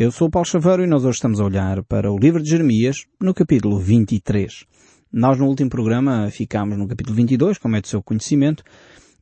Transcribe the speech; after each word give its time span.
Eu 0.00 0.10
sou 0.10 0.28
o 0.28 0.30
Paulo 0.30 0.48
Chaveiro 0.48 0.82
e 0.82 0.86
nós 0.86 1.04
hoje 1.04 1.16
estamos 1.16 1.40
a 1.40 1.44
olhar 1.44 1.82
para 1.82 2.10
o 2.10 2.18
livro 2.18 2.42
de 2.42 2.48
Jeremias 2.48 3.04
no 3.20 3.34
capítulo 3.34 3.78
23. 3.78 4.64
Nós 5.12 5.38
no 5.38 5.46
último 5.46 5.68
programa 5.68 6.30
ficámos 6.30 6.78
no 6.78 6.88
capítulo 6.88 7.14
22, 7.14 7.58
como 7.58 7.76
é 7.76 7.82
do 7.82 7.86
seu 7.86 8.02
conhecimento, 8.02 8.64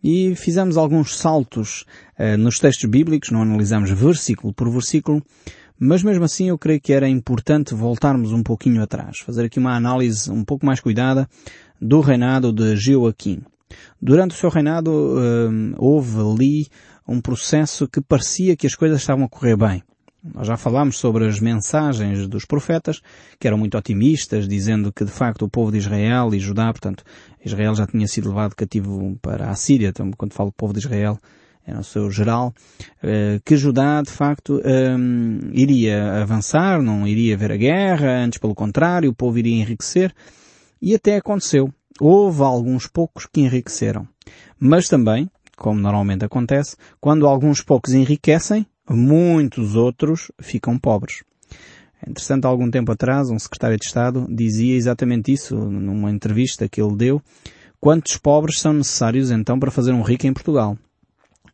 e 0.04 0.36
fizemos 0.36 0.76
alguns 0.76 1.16
saltos 1.16 1.84
uh, 2.16 2.38
nos 2.38 2.60
textos 2.60 2.88
bíblicos, 2.88 3.32
não 3.32 3.42
analisamos 3.42 3.90
versículo 3.90 4.54
por 4.54 4.70
versículo, 4.70 5.20
mas 5.80 6.04
mesmo 6.04 6.22
assim 6.22 6.48
eu 6.48 6.56
creio 6.56 6.80
que 6.80 6.92
era 6.92 7.08
importante 7.08 7.74
voltarmos 7.74 8.32
um 8.32 8.44
pouquinho 8.44 8.80
atrás, 8.80 9.18
fazer 9.18 9.46
aqui 9.46 9.58
uma 9.58 9.74
análise 9.74 10.30
um 10.30 10.44
pouco 10.44 10.64
mais 10.64 10.78
cuidada 10.78 11.28
do 11.82 11.98
reinado 11.98 12.52
de 12.52 12.76
Joaquim. 12.76 13.42
Durante 14.00 14.30
o 14.30 14.38
seu 14.38 14.48
reinado 14.48 14.92
uh, 14.92 15.74
houve 15.76 16.20
ali 16.20 16.68
um 17.04 17.20
processo 17.20 17.88
que 17.88 18.00
parecia 18.00 18.54
que 18.54 18.68
as 18.68 18.76
coisas 18.76 19.00
estavam 19.00 19.24
a 19.24 19.28
correr 19.28 19.56
bem. 19.56 19.82
Nós 20.22 20.46
já 20.46 20.56
falámos 20.56 20.98
sobre 20.98 21.26
as 21.26 21.38
mensagens 21.38 22.26
dos 22.26 22.44
profetas, 22.44 23.00
que 23.38 23.46
eram 23.46 23.56
muito 23.56 23.78
otimistas, 23.78 24.48
dizendo 24.48 24.92
que 24.92 25.04
de 25.04 25.10
facto 25.10 25.44
o 25.44 25.48
povo 25.48 25.70
de 25.70 25.78
Israel 25.78 26.34
e 26.34 26.40
Judá, 26.40 26.72
portanto, 26.72 27.04
Israel 27.44 27.74
já 27.74 27.86
tinha 27.86 28.06
sido 28.06 28.28
levado 28.28 28.56
cativo 28.56 29.16
para 29.22 29.48
a 29.48 29.54
Síria, 29.54 29.88
então, 29.88 30.10
quando 30.10 30.34
falo 30.34 30.50
povo 30.50 30.72
de 30.72 30.80
Israel, 30.80 31.18
é 31.64 31.72
no 31.72 31.84
seu 31.84 32.10
geral, 32.10 32.52
eh, 33.02 33.40
que 33.44 33.56
Judá 33.56 34.02
de 34.02 34.10
facto 34.10 34.60
ehm, 34.64 35.50
iria 35.52 36.22
avançar, 36.22 36.82
não 36.82 37.06
iria 37.06 37.34
haver 37.34 37.52
a 37.52 37.56
guerra, 37.56 38.24
antes 38.24 38.38
pelo 38.38 38.54
contrário, 38.54 39.10
o 39.10 39.14
povo 39.14 39.38
iria 39.38 39.62
enriquecer, 39.62 40.12
e 40.80 40.94
até 40.94 41.16
aconteceu. 41.16 41.72
Houve 42.00 42.42
alguns 42.42 42.86
poucos 42.86 43.26
que 43.26 43.40
enriqueceram. 43.40 44.08
Mas 44.58 44.88
também, 44.88 45.30
como 45.56 45.78
normalmente 45.78 46.24
acontece, 46.24 46.76
quando 47.00 47.26
alguns 47.26 47.60
poucos 47.60 47.92
enriquecem, 47.92 48.66
muitos 48.88 49.76
outros 49.76 50.30
ficam 50.40 50.78
pobres. 50.78 51.22
Interessante, 52.06 52.44
há 52.44 52.48
algum 52.48 52.70
tempo 52.70 52.92
atrás, 52.92 53.28
um 53.28 53.38
secretário 53.38 53.76
de 53.76 53.86
Estado 53.86 54.26
dizia 54.30 54.76
exatamente 54.76 55.32
isso 55.32 55.56
numa 55.56 56.10
entrevista 56.10 56.68
que 56.68 56.80
ele 56.80 56.96
deu. 56.96 57.22
Quantos 57.80 58.16
pobres 58.16 58.60
são 58.60 58.72
necessários 58.72 59.30
então 59.30 59.58
para 59.58 59.70
fazer 59.70 59.92
um 59.92 60.02
rico 60.02 60.26
em 60.26 60.32
Portugal? 60.32 60.76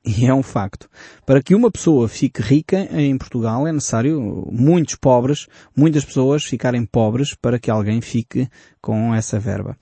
E 0.07 0.27
é 0.27 0.35
um 0.35 0.43
facto. 0.43 0.87
Para 1.25 1.43
que 1.43 1.55
uma 1.55 1.71
pessoa 1.71 2.09
fique 2.09 2.43
rica 2.43 2.87
em 2.93 3.17
Portugal 3.17 3.67
é 3.67 3.73
necessário 3.73 4.47
muitos 4.53 4.97
pobres, 4.97 5.47
muitas 5.75 6.05
pessoas 6.05 6.45
ficarem 6.45 6.85
pobres 6.85 7.35
para 7.35 7.59
que 7.59 7.71
alguém 7.71 8.03
fique 8.03 8.47
com 8.83 9.15
essa 9.15 9.41
verba. 9.41 9.79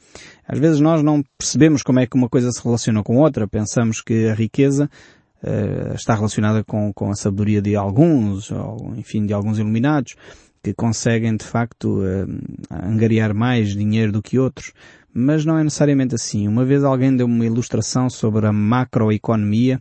Às 0.47 0.61
vezes 0.61 0.78
nós 0.81 1.03
não 1.03 1.25
percebemos 1.37 1.83
como 1.83 1.98
é 1.98 2.06
que 2.06 2.16
uma 2.16 2.28
coisa 2.28 2.53
se 2.53 2.62
relaciona 2.62 3.03
com 3.03 3.16
outra. 3.16 3.48
Pensamos 3.48 4.00
que 4.00 4.28
a 4.28 4.34
riqueza 4.34 4.89
uh, 5.42 5.94
está 5.94 6.14
relacionada 6.14 6.64
com, 6.64 6.92
com 6.92 7.10
a 7.10 7.14
sabedoria 7.14 7.60
de 7.60 7.76
alguns, 7.76 8.50
ou 8.50 8.94
enfim, 8.96 9.26
de 9.26 9.32
alguns 9.32 9.58
iluminados, 9.58 10.14
que 10.62 10.72
conseguem 10.72 11.36
de 11.36 11.44
facto 11.44 12.00
uh, 12.00 12.26
angariar 12.70 13.34
mais 13.34 13.70
dinheiro 13.70 14.12
do 14.12 14.22
que 14.22 14.38
outros. 14.38 14.72
Mas 15.12 15.44
não 15.44 15.58
é 15.58 15.64
necessariamente 15.64 16.14
assim. 16.14 16.48
Uma 16.48 16.64
vez 16.64 16.84
alguém 16.84 17.14
deu 17.14 17.26
uma 17.26 17.44
ilustração 17.44 18.08
sobre 18.08 18.46
a 18.46 18.52
macroeconomia 18.52 19.80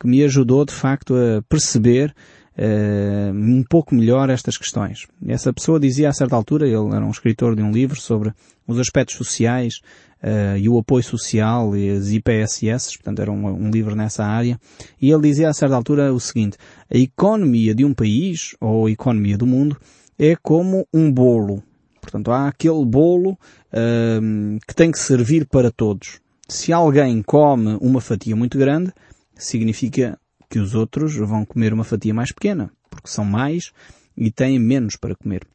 que 0.00 0.08
me 0.08 0.24
ajudou 0.24 0.64
de 0.64 0.72
facto 0.72 1.14
a 1.14 1.42
perceber 1.48 2.14
uh, 2.58 3.32
um 3.32 3.62
pouco 3.62 3.94
melhor 3.94 4.30
estas 4.30 4.56
questões. 4.56 5.06
Essa 5.26 5.52
pessoa 5.52 5.78
dizia 5.78 6.08
a 6.08 6.12
certa 6.12 6.34
altura, 6.34 6.66
ele 6.66 6.94
era 6.94 7.04
um 7.04 7.10
escritor 7.10 7.54
de 7.54 7.62
um 7.62 7.70
livro 7.70 8.00
sobre 8.00 8.32
os 8.66 8.78
aspectos 8.78 9.16
sociais 9.16 9.80
uh, 10.24 10.56
e 10.56 10.68
o 10.68 10.78
apoio 10.78 11.04
social 11.04 11.76
e 11.76 11.90
as 11.90 12.10
IPSS, 12.10 12.96
portanto 12.96 13.20
era 13.20 13.30
um, 13.30 13.46
um, 13.46 13.70
livro 13.70 13.94
nessa 13.94 14.24
área, 14.24 14.58
e 15.00 15.10
ele 15.10 15.28
dizia 15.28 15.50
a 15.50 15.52
certa 15.52 15.76
altura 15.76 16.12
o 16.12 16.18
seguinte, 16.18 16.56
a 16.90 16.96
economia 16.96 17.74
de 17.74 17.84
um 17.84 17.92
país, 17.92 18.56
ou 18.60 18.86
a 18.86 18.90
economia 18.90 19.36
do 19.36 19.46
mundo, 19.46 19.76
é 20.18 20.34
como 20.36 20.86
um 20.92 21.12
bolo. 21.12 21.62
Portanto, 22.00 22.30
há 22.30 22.48
aquele 22.48 22.84
bolo 22.84 23.32
uh, 23.32 24.58
que 24.66 24.74
tem 24.74 24.90
que 24.90 24.98
servir 24.98 25.46
para 25.46 25.70
todos. 25.70 26.20
Se 26.48 26.72
alguém 26.72 27.22
come 27.22 27.78
uma 27.80 28.00
fatia 28.00 28.36
muito 28.36 28.58
grande, 28.58 28.92
significa 29.34 30.18
que 30.48 30.58
os 30.58 30.74
outros 30.74 31.16
vão 31.16 31.44
comer 31.44 31.72
uma 31.72 31.84
fatia 31.84 32.14
mais 32.14 32.30
pequena, 32.30 32.70
porque 32.90 33.08
são 33.08 33.24
mais 33.24 33.72
e 34.16 34.30
têm 34.30 34.58
menos 34.58 34.96
para 34.96 35.16
comer. 35.16 35.46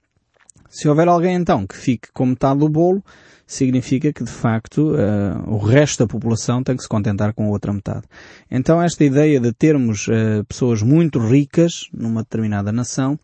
Se 0.69 0.87
houver 0.87 1.07
alguém 1.07 1.35
então 1.35 1.65
que 1.65 1.75
fique 1.75 2.09
com 2.13 2.27
metade 2.27 2.59
do 2.59 2.69
bolo, 2.69 3.03
significa 3.45 4.13
que 4.13 4.23
de 4.23 4.31
facto 4.31 4.91
uh, 4.91 5.51
o 5.51 5.57
resto 5.57 6.03
da 6.03 6.07
população 6.07 6.61
tem 6.63 6.75
que 6.75 6.83
se 6.83 6.89
contentar 6.89 7.33
com 7.33 7.45
a 7.45 7.49
outra 7.49 7.73
metade. 7.73 8.03
Então 8.49 8.81
esta 8.81 9.03
ideia 9.03 9.39
de 9.39 9.51
termos 9.51 10.07
uh, 10.07 10.45
pessoas 10.47 10.83
muito 10.83 11.17
ricas 11.17 11.89
numa 11.91 12.21
determinada 12.21 12.71
nação 12.71 13.17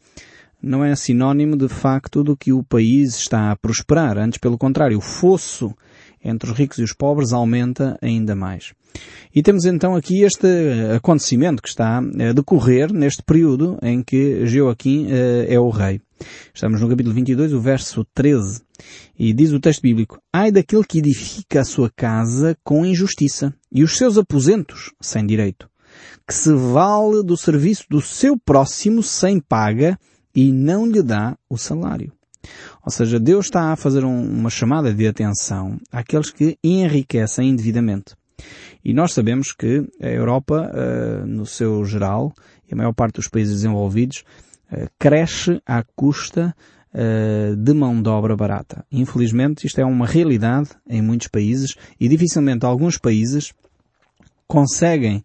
não 0.62 0.84
é 0.84 0.96
sinónimo 0.96 1.56
de 1.56 1.68
facto 1.68 2.24
do 2.24 2.36
que 2.36 2.52
o 2.52 2.64
país 2.64 3.16
está 3.16 3.52
a 3.52 3.56
prosperar. 3.56 4.18
Antes, 4.18 4.40
pelo 4.40 4.58
contrário, 4.58 4.98
o 4.98 5.02
fosso 5.02 5.76
entre 6.26 6.52
os 6.52 6.58
ricos 6.58 6.80
e 6.80 6.84
os 6.84 6.92
pobres 6.92 7.32
aumenta 7.32 7.98
ainda 8.02 8.36
mais. 8.36 8.74
E 9.34 9.44
temos 9.44 9.66
então 9.66 9.96
aqui 9.96 10.24
este 10.24 10.48
acontecimento 10.96 11.62
que 11.62 11.70
está 11.70 12.00
a 12.00 12.34
decorrer 12.34 12.92
neste 12.92 13.22
período 13.22 13.78
em 13.82 14.02
que 14.02 14.46
Joaquim 14.46 15.06
uh, 15.06 15.46
é 15.48 15.60
o 15.60 15.70
rei. 15.70 16.02
Estamos 16.54 16.82
no 16.82 16.90
capítulo 16.90 17.14
22, 17.14 17.54
o 17.54 17.60
verso 17.60 18.06
13. 18.14 18.62
E 19.18 19.34
diz 19.34 19.52
o 19.52 19.60
texto 19.60 19.82
bíblico, 19.82 20.20
Ai 20.34 20.52
daquele 20.52 20.84
que 20.84 21.00
edifica 21.00 21.62
a 21.62 21.66
sua 21.66 21.92
casa 21.94 22.58
com 22.64 22.86
injustiça 22.86 23.54
e 23.72 23.84
os 23.84 23.98
seus 23.98 24.18
aposentos 24.18 24.92
sem 25.02 25.26
direito, 25.26 25.70
que 26.28 26.34
se 26.34 26.54
vale 26.54 27.22
do 27.24 27.38
serviço 27.38 27.86
do 27.90 28.02
seu 28.02 28.38
próximo 28.38 29.04
sem 29.04 29.40
paga 29.40 30.00
e 30.34 30.52
não 30.52 30.86
lhe 30.86 31.04
dá 31.04 31.38
o 31.50 31.58
salário. 31.58 32.12
Ou 32.86 32.92
seja, 32.92 33.20
Deus 33.20 33.46
está 33.46 33.72
a 33.72 33.76
fazer 33.76 34.06
um, 34.06 34.24
uma 34.24 34.50
chamada 34.52 34.94
de 34.94 35.08
atenção 35.08 35.78
àqueles 35.92 36.30
que 36.30 36.56
enriquecem 36.64 37.50
indevidamente. 37.50 38.14
E 38.84 38.94
nós 38.94 39.14
sabemos 39.14 39.52
que 39.52 39.84
a 40.00 40.08
Europa, 40.08 40.72
uh, 40.72 41.26
no 41.26 41.48
seu 41.48 41.84
geral, 41.84 42.32
e 42.70 42.74
a 42.74 42.78
maior 42.78 42.94
parte 42.94 43.16
dos 43.16 43.28
países 43.28 43.56
desenvolvidos, 43.56 44.24
uh, 44.72 44.88
cresce 45.00 45.60
à 45.66 45.84
custa 45.96 46.56
uh, 46.94 47.56
de 47.56 47.74
mão 47.74 48.00
de 48.00 48.08
obra 48.08 48.36
barata. 48.36 48.86
Infelizmente, 48.92 49.66
isto 49.66 49.82
é 49.82 49.86
uma 49.86 50.06
realidade 50.06 50.70
em 50.88 51.02
muitos 51.02 51.28
países 51.28 51.76
e 52.00 52.08
dificilmente 52.08 52.68
alguns 52.68 53.00
países 53.00 53.52
conseguem 54.48 55.24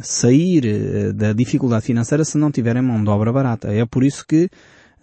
sair 0.00 1.12
da 1.12 1.34
dificuldade 1.34 1.84
financeira 1.84 2.24
se 2.24 2.38
não 2.38 2.50
tiverem 2.50 2.80
mão 2.80 3.04
de 3.04 3.10
obra 3.10 3.30
barata. 3.30 3.70
É 3.70 3.84
por 3.84 4.02
isso 4.02 4.24
que 4.26 4.48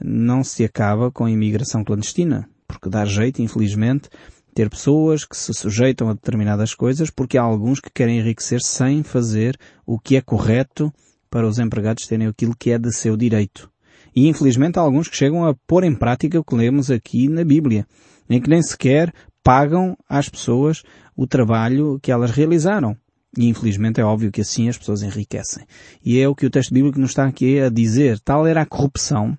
não 0.02 0.44
se 0.44 0.64
acaba 0.64 1.12
com 1.12 1.26
a 1.26 1.32
imigração 1.32 1.84
clandestina, 1.84 2.48
porque 2.68 2.90
dá 2.90 3.06
jeito, 3.06 3.42
infelizmente, 3.42 4.10
ter 4.54 4.70
pessoas 4.70 5.26
que 5.26 5.36
se 5.36 5.54
sujeitam 5.54 6.10
a 6.10 6.14
determinadas 6.14 6.74
coisas, 6.74 7.10
porque 7.10 7.38
há 7.38 7.42
alguns 7.42 7.80
que 7.80 7.90
querem 7.90 8.20
enriquecer 8.20 8.62
sem 8.62 9.04
fazer 9.04 9.58
o 9.86 10.00
que 10.00 10.16
é 10.16 10.22
correto 10.22 10.94
para 11.30 11.48
os 11.48 11.58
empregados 11.58 12.06
terem 12.06 12.28
aquilo 12.28 12.56
que 12.56 12.72
é 12.72 12.78
de 12.78 12.94
seu 12.94 13.18
direito. 13.18 13.70
E 14.16 14.28
infelizmente 14.28 14.78
há 14.78 14.82
alguns 14.82 15.08
que 15.08 15.16
chegam 15.16 15.46
a 15.46 15.56
pôr 15.68 15.84
em 15.84 15.96
prática 15.96 16.40
o 16.40 16.44
que 16.44 16.56
lemos 16.56 16.92
aqui 16.92 17.28
na 17.28 17.44
Bíblia, 17.44 17.88
em 18.30 18.40
que 18.40 18.50
nem 18.50 18.62
sequer 18.62 19.12
pagam 19.44 19.98
às 20.08 20.30
pessoas 20.30 20.84
o 21.16 21.26
trabalho 21.26 22.00
que 22.02 22.12
elas 22.12 22.32
realizaram. 22.32 22.96
E 23.36 23.48
infelizmente 23.48 24.00
é 24.00 24.04
óbvio 24.04 24.32
que 24.32 24.42
assim 24.42 24.70
as 24.70 24.78
pessoas 24.78 25.02
enriquecem. 25.02 25.66
E 26.06 26.20
é 26.20 26.28
o 26.28 26.36
que 26.36 26.46
o 26.46 26.50
texto 26.52 26.72
bíblico 26.72 27.00
nos 27.00 27.10
está 27.12 27.26
aqui 27.26 27.60
a 27.60 27.70
dizer. 27.70 28.20
Tal 28.20 28.46
era 28.46 28.62
a 28.62 28.66
corrupção 28.66 29.36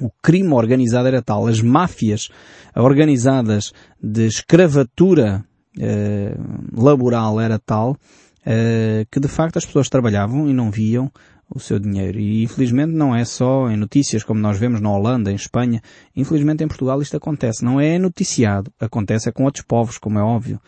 o 0.00 0.10
crime 0.22 0.52
organizado 0.52 1.08
era 1.08 1.22
tal, 1.22 1.46
as 1.46 1.60
máfias 1.60 2.28
organizadas 2.74 3.72
de 4.02 4.26
escravatura 4.26 5.44
eh, 5.78 6.36
laboral 6.72 7.40
era 7.40 7.58
tal, 7.58 7.96
eh, 8.44 9.06
que 9.10 9.20
de 9.20 9.28
facto 9.28 9.56
as 9.56 9.66
pessoas 9.66 9.88
trabalhavam 9.88 10.48
e 10.48 10.52
não 10.52 10.70
viam 10.70 11.10
o 11.54 11.60
seu 11.60 11.78
dinheiro. 11.78 12.18
E 12.18 12.42
infelizmente 12.42 12.92
não 12.92 13.14
é 13.14 13.24
só 13.24 13.70
em 13.70 13.76
notícias 13.76 14.22
como 14.22 14.40
nós 14.40 14.58
vemos 14.58 14.80
na 14.80 14.90
Holanda, 14.90 15.30
em 15.30 15.36
Espanha. 15.36 15.80
Infelizmente 16.16 16.64
em 16.64 16.68
Portugal 16.68 17.00
isto 17.00 17.16
acontece. 17.16 17.64
Não 17.64 17.80
é 17.80 17.98
noticiado. 17.98 18.72
Acontece 18.80 19.28
é 19.28 19.32
com 19.32 19.44
outros 19.44 19.64
povos, 19.64 19.98
como 19.98 20.18
é 20.18 20.22
óbvio. 20.22 20.60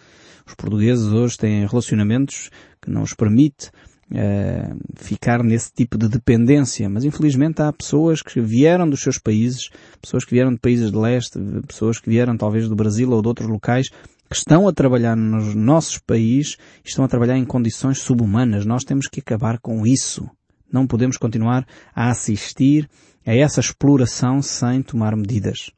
Os 0.46 0.54
portugueses 0.54 1.06
hoje 1.06 1.36
têm 1.36 1.66
relacionamentos 1.66 2.50
que 2.80 2.90
não 2.90 3.02
os 3.02 3.14
permite 3.14 3.70
uh, 4.10 4.76
ficar 4.96 5.42
nesse 5.42 5.72
tipo 5.72 5.98
de 5.98 6.08
dependência. 6.08 6.88
Mas 6.88 7.04
infelizmente 7.04 7.62
há 7.62 7.72
pessoas 7.72 8.22
que 8.22 8.40
vieram 8.40 8.88
dos 8.88 9.00
seus 9.00 9.18
países, 9.18 9.70
pessoas 10.00 10.24
que 10.24 10.32
vieram 10.32 10.52
de 10.52 10.58
países 10.58 10.90
de 10.90 10.98
leste, 10.98 11.38
pessoas 11.66 11.98
que 11.98 12.08
vieram 12.08 12.36
talvez 12.36 12.68
do 12.68 12.76
Brasil 12.76 13.10
ou 13.10 13.22
de 13.22 13.28
outros 13.28 13.48
locais, 13.48 13.88
que 14.28 14.36
estão 14.36 14.66
a 14.66 14.72
trabalhar 14.72 15.16
nos 15.16 15.54
nossos 15.54 15.98
países 15.98 16.56
estão 16.84 17.04
a 17.04 17.08
trabalhar 17.08 17.36
em 17.36 17.44
condições 17.44 17.98
subhumanas. 17.98 18.66
Nós 18.66 18.84
temos 18.84 19.06
que 19.06 19.20
acabar 19.20 19.58
com 19.60 19.86
isso. 19.86 20.28
Não 20.72 20.86
podemos 20.86 21.16
continuar 21.16 21.64
a 21.94 22.10
assistir 22.10 22.88
a 23.24 23.34
essa 23.34 23.60
exploração 23.60 24.42
sem 24.42 24.82
tomar 24.82 25.16
medidas. 25.16 25.70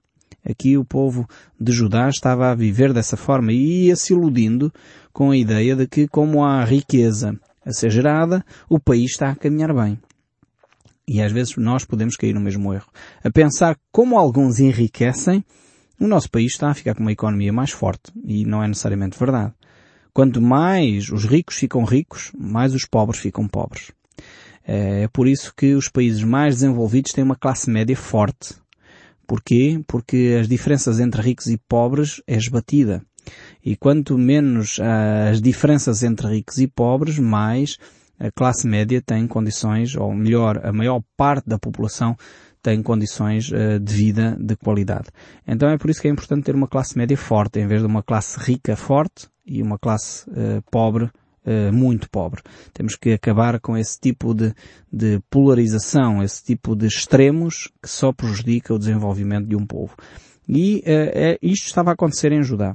Aqui 0.45 0.79
o 0.79 0.85
povo 0.85 1.29
de 1.61 1.73
Judá 1.73 2.09
estava 2.09 2.51
a 2.51 2.55
viver 2.55 2.93
dessa 2.95 3.17
forma 3.17 3.53
e 3.53 3.87
ia 3.87 3.97
se 3.97 4.15
iludindo 4.15 4.73
com 5.13 5.31
a 5.31 5.37
ideia 5.37 5.77
de 5.77 5.87
que 5.87 6.09
como 6.09 6.43
há 6.43 6.65
riqueza 6.65 7.39
a 7.69 7.73
ser 7.73 7.91
gerada, 7.91 8.43
o 8.69 8.81
país 8.81 9.11
está 9.11 9.31
a 9.31 9.37
caminhar 9.37 9.75
bem. 9.75 10.01
E 11.07 11.21
às 11.21 11.31
vezes 11.31 11.55
nós 11.57 11.85
podemos 11.85 12.17
cair 12.17 12.33
no 12.33 12.41
mesmo 12.41 12.73
erro. 12.73 12.89
A 13.23 13.31
pensar 13.31 13.77
como 13.93 14.19
alguns 14.19 14.59
enriquecem, 14.59 15.45
o 16.01 16.07
nosso 16.07 16.31
país 16.31 16.53
está 16.53 16.71
a 16.71 16.75
ficar 16.75 16.95
com 16.95 17.03
uma 17.03 17.13
economia 17.13 17.53
mais 17.53 17.71
forte. 17.71 18.11
E 18.25 18.45
não 18.45 18.63
é 18.63 18.69
necessariamente 18.69 19.19
verdade. 19.19 19.53
Quanto 20.15 20.41
mais 20.41 21.11
os 21.11 21.25
ricos 21.25 21.57
ficam 21.57 21.85
ricos, 21.85 22.33
mais 22.37 22.75
os 22.75 22.85
pobres 22.85 23.21
ficam 23.21 23.47
pobres. 23.47 23.93
É 24.65 25.09
por 25.09 25.27
isso 25.29 25.53
que 25.57 25.75
os 25.75 25.89
países 25.89 26.23
mais 26.23 26.57
desenvolvidos 26.57 27.13
têm 27.13 27.25
uma 27.25 27.37
classe 27.37 27.71
média 27.71 27.97
forte. 27.97 28.55
Porquê? 29.27 29.83
Porque 29.87 30.37
as 30.41 30.49
diferenças 30.49 31.01
entre 31.01 31.21
ricos 31.21 31.47
e 31.47 31.59
pobres 31.69 32.23
é 32.27 32.37
esbatida. 32.37 33.03
E 33.65 33.77
quanto 33.77 34.17
menos 34.17 34.79
ah, 34.81 35.31
as 35.31 35.41
diferenças 35.41 36.03
entre 36.03 36.29
ricos 36.29 36.59
e 36.59 36.67
pobres, 36.67 37.19
mais 37.19 37.77
a 38.19 38.31
classe 38.33 38.67
média 38.67 39.01
tem 39.01 39.27
condições, 39.29 39.95
ou 39.95 40.13
melhor, 40.13 40.61
a 40.65 40.73
maior 40.73 41.01
parte 41.17 41.49
da 41.49 41.59
população 41.59 42.17
tem 42.61 42.83
condições 42.83 43.51
uh, 43.53 43.79
de 43.81 43.95
vida 43.95 44.37
de 44.41 44.57
qualidade. 44.57 45.09
Então 45.47 45.69
é 45.69 45.79
por 45.79 45.89
isso 45.89 46.03
que 46.03 46.09
é 46.09 46.11
importante 46.11 46.45
ter 46.45 46.55
uma 46.55 46.67
classe 46.67 46.99
média 46.99 47.17
forte, 47.17 47.61
em 47.61 47.67
vez 47.67 47.81
de 47.81 47.87
uma 47.87 48.03
classe 48.03 48.39
rica 48.41 48.75
forte 48.77 49.29
e 49.47 49.63
uma 49.63 49.79
classe 49.79 50.29
uh, 50.31 50.61
pobre 50.69 51.05
uh, 51.05 51.73
muito 51.73 52.11
pobre. 52.11 52.43
Temos 52.75 52.97
que 52.97 53.13
acabar 53.13 53.61
com 53.61 53.77
esse 53.77 53.99
tipo 54.01 54.35
de, 54.35 54.53
de 54.93 55.21
polarização, 55.31 56.21
esse 56.21 56.43
tipo 56.43 56.75
de 56.75 56.87
extremos 56.87 57.69
que 57.81 57.89
só 57.89 58.13
prejudica 58.13 58.75
o 58.75 58.79
desenvolvimento 58.79 59.47
de 59.47 59.55
um 59.55 59.65
povo. 59.65 59.95
E 60.49 60.83
é, 60.87 61.39
isto 61.43 61.67
estava 61.67 61.91
a 61.91 61.93
acontecer 61.93 62.33
em 62.33 62.43
Judá. 62.43 62.73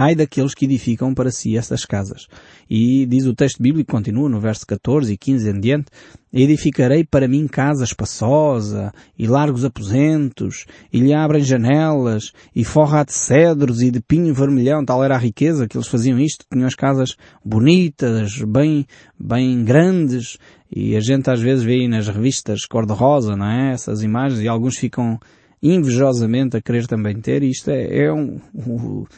Ai 0.00 0.14
daqueles 0.14 0.54
que 0.54 0.64
edificam 0.64 1.12
para 1.12 1.28
si 1.28 1.56
estas 1.56 1.84
casas. 1.84 2.28
E 2.70 3.04
diz 3.04 3.26
o 3.26 3.34
texto 3.34 3.60
bíblico, 3.60 3.90
continua 3.90 4.28
no 4.28 4.38
verso 4.38 4.64
14 4.64 5.12
e 5.12 5.16
15 5.16 5.50
em 5.50 5.58
diante, 5.58 5.86
edificarei 6.32 7.02
para 7.02 7.26
mim 7.26 7.48
casa 7.48 7.82
espaçosa 7.82 8.92
e 9.18 9.26
largos 9.26 9.64
aposentos, 9.64 10.66
e 10.92 11.00
lhe 11.00 11.12
abrem 11.12 11.42
janelas, 11.42 12.30
e 12.54 12.62
forra 12.62 13.02
de 13.02 13.12
cedros 13.12 13.82
e 13.82 13.90
de 13.90 14.00
pinho 14.00 14.32
vermelhão, 14.32 14.84
tal 14.84 15.02
era 15.02 15.16
a 15.16 15.18
riqueza 15.18 15.66
que 15.66 15.76
eles 15.76 15.88
faziam 15.88 16.20
isto, 16.20 16.44
tinham 16.48 16.68
as 16.68 16.76
casas 16.76 17.16
bonitas, 17.44 18.40
bem, 18.40 18.86
bem 19.18 19.64
grandes, 19.64 20.38
e 20.70 20.94
a 20.94 21.00
gente 21.00 21.28
às 21.28 21.40
vezes 21.40 21.64
vê 21.64 21.88
nas 21.88 22.06
revistas 22.06 22.64
cor-de-rosa, 22.66 23.34
não 23.34 23.50
é? 23.50 23.72
Essas 23.72 24.04
imagens, 24.04 24.42
e 24.42 24.46
alguns 24.46 24.76
ficam 24.76 25.18
invejosamente 25.62 26.56
a 26.56 26.62
querer 26.62 26.86
também 26.86 27.20
ter. 27.20 27.42
E 27.42 27.50
isto 27.50 27.70
é, 27.70 28.04
é 28.04 28.12
um, 28.12 28.40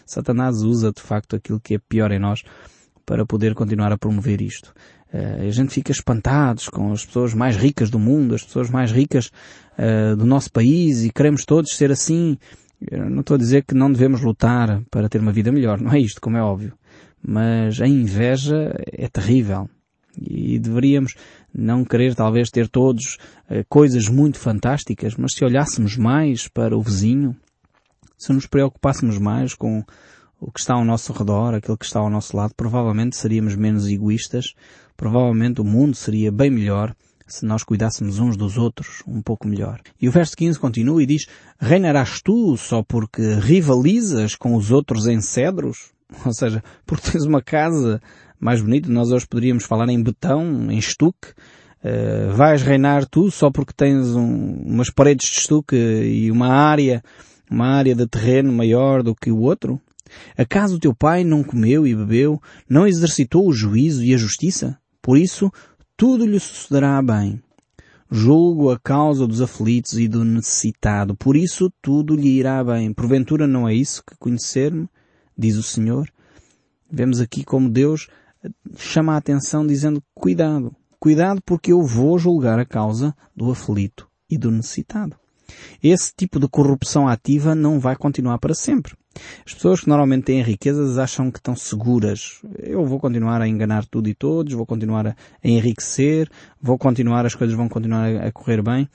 Satanás 0.06 0.62
usa 0.62 0.92
de 0.92 1.00
facto 1.00 1.36
aquilo 1.36 1.60
que 1.60 1.74
é 1.74 1.78
pior 1.78 2.10
em 2.12 2.18
nós 2.18 2.42
para 3.04 3.26
poder 3.26 3.54
continuar 3.54 3.92
a 3.92 3.98
promover 3.98 4.40
isto. 4.40 4.72
Uh, 5.12 5.48
a 5.48 5.50
gente 5.50 5.74
fica 5.74 5.90
espantados 5.90 6.68
com 6.68 6.92
as 6.92 7.04
pessoas 7.04 7.34
mais 7.34 7.56
ricas 7.56 7.90
do 7.90 7.98
mundo, 7.98 8.34
as 8.34 8.44
pessoas 8.44 8.70
mais 8.70 8.92
ricas 8.92 9.30
uh, 9.76 10.16
do 10.16 10.24
nosso 10.24 10.52
país 10.52 11.02
e 11.02 11.10
queremos 11.10 11.44
todos 11.44 11.76
ser 11.76 11.90
assim. 11.90 12.38
Eu 12.90 13.10
não 13.10 13.20
estou 13.20 13.34
a 13.34 13.38
dizer 13.38 13.64
que 13.64 13.74
não 13.74 13.90
devemos 13.90 14.22
lutar 14.22 14.80
para 14.90 15.08
ter 15.08 15.20
uma 15.20 15.32
vida 15.32 15.50
melhor, 15.50 15.80
não 15.80 15.92
é 15.92 15.98
isto, 15.98 16.20
como 16.20 16.36
é 16.36 16.42
óbvio. 16.42 16.72
Mas 17.22 17.80
a 17.80 17.86
inveja 17.86 18.72
é 18.86 19.08
terrível. 19.08 19.68
E 20.16 20.58
deveríamos 20.58 21.14
não 21.54 21.84
querer 21.84 22.14
talvez 22.14 22.50
ter 22.50 22.68
todos 22.68 23.18
uh, 23.50 23.64
coisas 23.68 24.08
muito 24.08 24.38
fantásticas, 24.38 25.14
mas 25.16 25.32
se 25.34 25.44
olhássemos 25.44 25.96
mais 25.96 26.48
para 26.48 26.76
o 26.76 26.82
vizinho, 26.82 27.36
se 28.18 28.32
nos 28.32 28.46
preocupássemos 28.46 29.18
mais 29.18 29.54
com 29.54 29.84
o 30.40 30.50
que 30.50 30.60
está 30.60 30.74
ao 30.74 30.84
nosso 30.84 31.12
redor, 31.12 31.54
aquilo 31.54 31.76
que 31.76 31.84
está 31.84 32.00
ao 32.00 32.10
nosso 32.10 32.36
lado, 32.36 32.54
provavelmente 32.56 33.16
seríamos 33.16 33.54
menos 33.54 33.86
egoístas, 33.86 34.54
provavelmente 34.96 35.60
o 35.60 35.64
mundo 35.64 35.94
seria 35.94 36.32
bem 36.32 36.50
melhor 36.50 36.94
se 37.26 37.44
nós 37.44 37.62
cuidássemos 37.62 38.18
uns 38.18 38.36
dos 38.36 38.58
outros 38.58 39.02
um 39.06 39.22
pouco 39.22 39.46
melhor. 39.46 39.80
E 40.00 40.08
o 40.08 40.12
verso 40.12 40.36
15 40.36 40.58
continua 40.58 41.02
e 41.02 41.06
diz, 41.06 41.26
reinarás 41.58 42.20
tu 42.20 42.56
só 42.56 42.82
porque 42.82 43.22
rivalizas 43.34 44.34
com 44.34 44.54
os 44.54 44.70
outros 44.72 45.06
em 45.06 45.20
cedros? 45.20 45.92
Ou 46.26 46.32
seja, 46.32 46.62
porque 46.84 47.12
tens 47.12 47.24
uma 47.24 47.40
casa 47.40 48.02
mais 48.40 48.62
bonito. 48.62 48.90
Nós 48.90 49.12
hoje 49.12 49.26
poderíamos 49.26 49.64
falar 49.64 49.88
em 49.90 50.02
betão, 50.02 50.70
em 50.70 50.78
estuque. 50.78 51.28
Uh, 51.84 52.34
vais 52.34 52.62
reinar 52.62 53.06
tu 53.06 53.30
só 53.30 53.50
porque 53.50 53.72
tens 53.74 54.14
um, 54.14 54.54
umas 54.66 54.90
paredes 54.90 55.28
de 55.28 55.38
estuque 55.38 55.76
e 55.76 56.30
uma 56.30 56.48
área, 56.48 57.02
uma 57.50 57.66
área 57.66 57.94
de 57.94 58.06
terreno 58.06 58.52
maior 58.52 59.02
do 59.02 59.14
que 59.14 59.30
o 59.30 59.38
outro? 59.38 59.80
Acaso 60.36 60.76
o 60.76 60.80
teu 60.80 60.94
pai 60.94 61.22
não 61.22 61.42
comeu 61.42 61.86
e 61.86 61.94
bebeu, 61.94 62.40
não 62.68 62.86
exercitou 62.86 63.46
o 63.46 63.52
juízo 63.52 64.02
e 64.02 64.12
a 64.14 64.18
justiça? 64.18 64.78
Por 65.00 65.16
isso, 65.16 65.50
tudo 65.96 66.26
lhe 66.26 66.40
sucederá 66.40 67.00
bem. 67.00 67.40
Julgo 68.10 68.70
a 68.70 68.78
causa 68.78 69.26
dos 69.26 69.40
aflitos 69.40 69.96
e 69.98 70.08
do 70.08 70.24
necessitado, 70.24 71.14
por 71.14 71.36
isso 71.36 71.72
tudo 71.80 72.16
lhe 72.16 72.38
irá 72.38 72.62
bem. 72.64 72.92
Porventura 72.92 73.46
não 73.46 73.68
é 73.68 73.74
isso 73.74 74.02
que 74.04 74.16
conhecer-me? 74.18 74.88
Diz 75.38 75.56
o 75.56 75.62
Senhor. 75.62 76.10
Vemos 76.90 77.20
aqui 77.20 77.44
como 77.44 77.70
Deus 77.70 78.08
chama 78.76 79.14
a 79.14 79.16
atenção 79.16 79.66
dizendo 79.66 80.02
cuidado, 80.14 80.74
cuidado 80.98 81.40
porque 81.44 81.72
eu 81.72 81.82
vou 81.82 82.18
julgar 82.18 82.58
a 82.58 82.64
causa 82.64 83.14
do 83.34 83.50
aflito 83.50 84.08
e 84.28 84.38
do 84.38 84.50
necessitado. 84.50 85.16
Esse 85.82 86.12
tipo 86.16 86.38
de 86.38 86.48
corrupção 86.48 87.08
ativa 87.08 87.54
não 87.54 87.80
vai 87.80 87.96
continuar 87.96 88.38
para 88.38 88.54
sempre. 88.54 88.94
As 89.44 89.54
pessoas 89.54 89.80
que 89.80 89.88
normalmente 89.88 90.24
têm 90.24 90.42
riquezas 90.42 90.98
acham 90.98 91.30
que 91.30 91.38
estão 91.38 91.56
seguras. 91.56 92.40
Eu 92.58 92.86
vou 92.86 93.00
continuar 93.00 93.42
a 93.42 93.48
enganar 93.48 93.84
tudo 93.86 94.08
e 94.08 94.14
todos, 94.14 94.52
vou 94.54 94.64
continuar 94.64 95.08
a 95.08 95.16
enriquecer, 95.42 96.30
vou 96.60 96.78
continuar, 96.78 97.26
as 97.26 97.34
coisas 97.34 97.56
vão 97.56 97.68
continuar 97.68 98.14
a 98.16 98.30
correr 98.30 98.62
bem. 98.62 98.88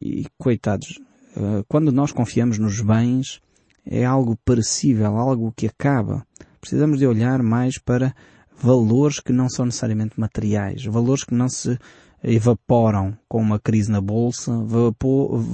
E 0.00 0.24
coitados, 0.38 0.98
eh, 1.36 1.64
quando 1.68 1.92
nós 1.92 2.12
confiamos 2.12 2.58
nos 2.58 2.80
bens, 2.80 3.40
é 3.84 4.04
algo 4.04 4.36
perecível, 4.44 5.16
algo 5.16 5.52
que 5.54 5.66
acaba. 5.66 6.24
Precisamos 6.60 6.98
de 6.98 7.06
olhar 7.06 7.42
mais 7.42 7.76
para 7.78 8.14
valores 8.60 9.20
que 9.20 9.32
não 9.32 9.48
são 9.48 9.64
necessariamente 9.64 10.18
materiais, 10.18 10.84
valores 10.84 11.24
que 11.24 11.34
não 11.34 11.48
se 11.48 11.78
evaporam 12.22 13.16
com 13.28 13.40
uma 13.40 13.58
crise 13.58 13.90
na 13.90 14.00
bolsa, 14.00 14.52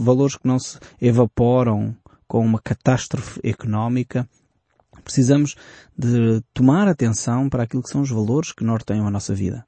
valores 0.04 0.36
que 0.36 0.46
não 0.46 0.58
se 0.58 0.78
evaporam 1.00 1.96
com 2.26 2.44
uma 2.44 2.58
catástrofe 2.58 3.40
económica. 3.44 4.28
Precisamos 5.04 5.54
de 5.96 6.42
tomar 6.52 6.88
atenção 6.88 7.48
para 7.48 7.62
aquilo 7.62 7.82
que 7.82 7.90
são 7.90 8.00
os 8.00 8.10
valores 8.10 8.52
que 8.52 8.64
norteiam 8.64 9.06
a 9.06 9.10
nossa 9.10 9.34
vida. 9.34 9.64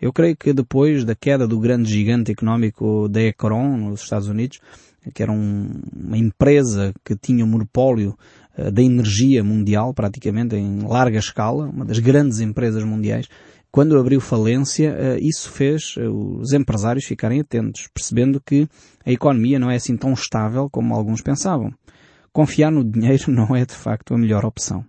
Eu 0.00 0.12
creio 0.12 0.36
que 0.36 0.52
depois 0.52 1.04
da 1.04 1.14
queda 1.14 1.46
do 1.46 1.58
grande 1.58 1.90
gigante 1.90 2.32
económico 2.32 3.08
da 3.08 3.22
Ecron 3.22 3.76
nos 3.76 4.02
Estados 4.02 4.28
Unidos, 4.28 4.60
que 5.14 5.22
era 5.22 5.32
um, 5.32 5.70
uma 5.94 6.18
empresa 6.18 6.92
que 7.04 7.16
tinha 7.16 7.44
um 7.44 7.48
monopólio 7.48 8.18
da 8.72 8.82
energia 8.82 9.44
mundial, 9.44 9.92
praticamente 9.92 10.56
em 10.56 10.80
larga 10.80 11.18
escala, 11.18 11.68
uma 11.68 11.84
das 11.84 11.98
grandes 11.98 12.40
empresas 12.40 12.82
mundiais, 12.84 13.28
quando 13.76 13.98
abriu 13.98 14.22
falência, 14.22 14.94
uh, 14.94 15.18
isso 15.20 15.50
fez 15.50 15.96
uh, 15.98 16.38
os 16.40 16.54
empresários 16.54 17.04
ficarem 17.04 17.40
atentos, 17.40 17.88
percebendo 17.92 18.40
que 18.40 18.66
a 19.04 19.12
economia 19.12 19.58
não 19.58 19.70
é 19.70 19.76
assim 19.76 19.98
tão 19.98 20.14
estável 20.14 20.70
como 20.70 20.94
alguns 20.94 21.20
pensavam. 21.20 21.70
Confiar 22.32 22.72
no 22.72 22.82
dinheiro 22.82 23.24
não 23.30 23.54
é 23.54 23.66
de 23.66 23.74
facto 23.74 24.14
a 24.14 24.18
melhor 24.18 24.46
opção. 24.46 24.82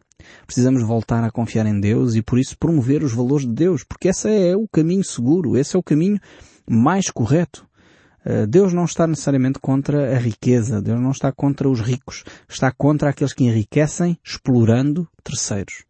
Precisamos 0.46 0.82
voltar 0.84 1.22
a 1.22 1.30
confiar 1.30 1.66
em 1.66 1.82
Deus 1.82 2.16
e 2.16 2.22
por 2.22 2.40
isso 2.40 2.58
promover 2.58 3.04
os 3.04 3.14
valores 3.14 3.46
de 3.46 3.52
Deus, 3.52 3.84
porque 3.84 4.08
esse 4.08 4.30
é 4.30 4.56
o 4.56 4.66
caminho 4.72 5.04
seguro, 5.04 5.58
esse 5.58 5.76
é 5.76 5.80
o 5.80 5.84
caminho 5.84 6.18
mais 6.66 7.10
correto. 7.10 7.67
Eh, 8.30 8.46
Deus 8.46 8.74
não 8.74 8.84
está 8.84 9.08
necessariamente 9.08 9.58
contra 9.58 10.14
a 10.14 10.20
riqueza, 10.20 10.82
Deus 10.82 11.00
não 11.00 11.12
está 11.12 11.32
contra 11.32 11.70
os 11.70 11.80
ricos, 11.80 12.26
está 12.50 12.70
contra 12.70 13.10
aqueles 13.10 13.34
que 13.34 13.46
enriquecem 13.46 14.20
explorando 14.22 15.08
terceiros. 15.24 15.86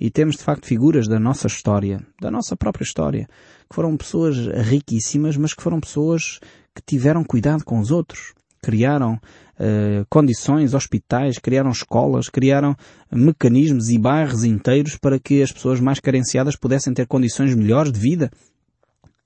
E 0.00 0.10
temos 0.10 0.36
de 0.36 0.42
facto 0.42 0.66
figuras 0.66 1.06
da 1.06 1.20
nossa 1.20 1.46
história, 1.46 2.00
da 2.20 2.32
nossa 2.32 2.56
própria 2.56 2.82
história, 2.82 3.28
que 3.70 3.76
foram 3.76 3.96
pessoas 3.96 4.36
riquíssimas, 4.36 5.36
mas 5.36 5.54
que 5.54 5.62
foram 5.62 5.78
pessoas 5.78 6.40
que 6.74 6.82
tiveram 6.84 7.22
cuidado 7.22 7.64
com 7.64 7.78
os 7.78 7.92
outros, 7.92 8.32
criaram 8.60 9.14
uh, 9.14 10.04
condições, 10.10 10.74
hospitais, 10.74 11.38
criaram 11.38 11.70
escolas, 11.70 12.28
criaram 12.28 12.76
mecanismos 13.10 13.88
e 13.88 13.98
bairros 13.98 14.42
inteiros 14.42 14.96
para 14.96 15.18
que 15.18 15.42
as 15.42 15.52
pessoas 15.52 15.78
mais 15.78 16.00
carenciadas 16.00 16.56
pudessem 16.56 16.92
ter 16.92 17.06
condições 17.06 17.54
melhores 17.54 17.92
de 17.92 18.00
vida 18.00 18.30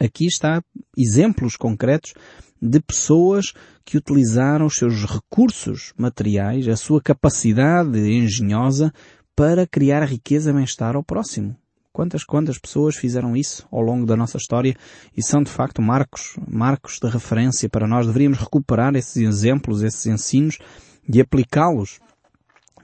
Aqui 0.02 0.26
está 0.26 0.61
exemplos 0.99 1.56
concretos 1.56 2.12
de 2.61 2.80
pessoas 2.80 3.52
que 3.85 3.97
utilizaram 3.97 4.66
os 4.66 4.76
seus 4.76 5.04
recursos 5.04 5.92
materiais, 5.97 6.66
a 6.66 6.76
sua 6.76 7.00
capacidade 7.00 8.00
engenhosa 8.00 8.92
para 9.37 9.64
criar 9.64 10.04
riqueza 10.04 10.50
e 10.50 10.52
bem-estar 10.52 10.97
ao 10.97 11.04
próximo. 11.04 11.56
Quantas, 11.92 12.25
quantas 12.25 12.59
pessoas 12.59 12.97
fizeram 12.97 13.37
isso 13.37 13.64
ao 13.71 13.80
longo 13.80 14.04
da 14.04 14.16
nossa 14.16 14.38
história 14.38 14.75
e 15.16 15.23
são 15.23 15.40
de 15.40 15.50
facto 15.50 15.80
marcos, 15.80 16.37
marcos 16.49 16.99
de 17.00 17.09
referência 17.09 17.68
para 17.68 17.87
nós. 17.87 18.04
Deveríamos 18.04 18.38
recuperar 18.38 18.97
esses 18.97 19.16
exemplos, 19.18 19.82
esses 19.82 20.06
ensinos 20.06 20.59
e 21.09 21.21
aplicá-los 21.21 22.00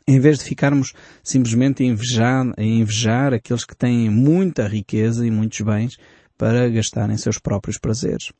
em 0.06 0.20
vez 0.20 0.38
de 0.38 0.44
ficarmos 0.44 0.94
simplesmente 1.22 1.82
a 1.82 1.86
invejar, 1.86 2.54
a 2.56 2.62
invejar 2.62 3.34
aqueles 3.34 3.64
que 3.64 3.76
têm 3.76 4.08
muita 4.08 4.66
riqueza 4.66 5.26
e 5.26 5.30
muitos 5.30 5.60
bens, 5.60 5.98
para 6.38 6.68
gastar 6.70 7.10
em 7.10 7.16
seus 7.18 7.38
próprios 7.38 7.76
prazeres. 7.76 8.32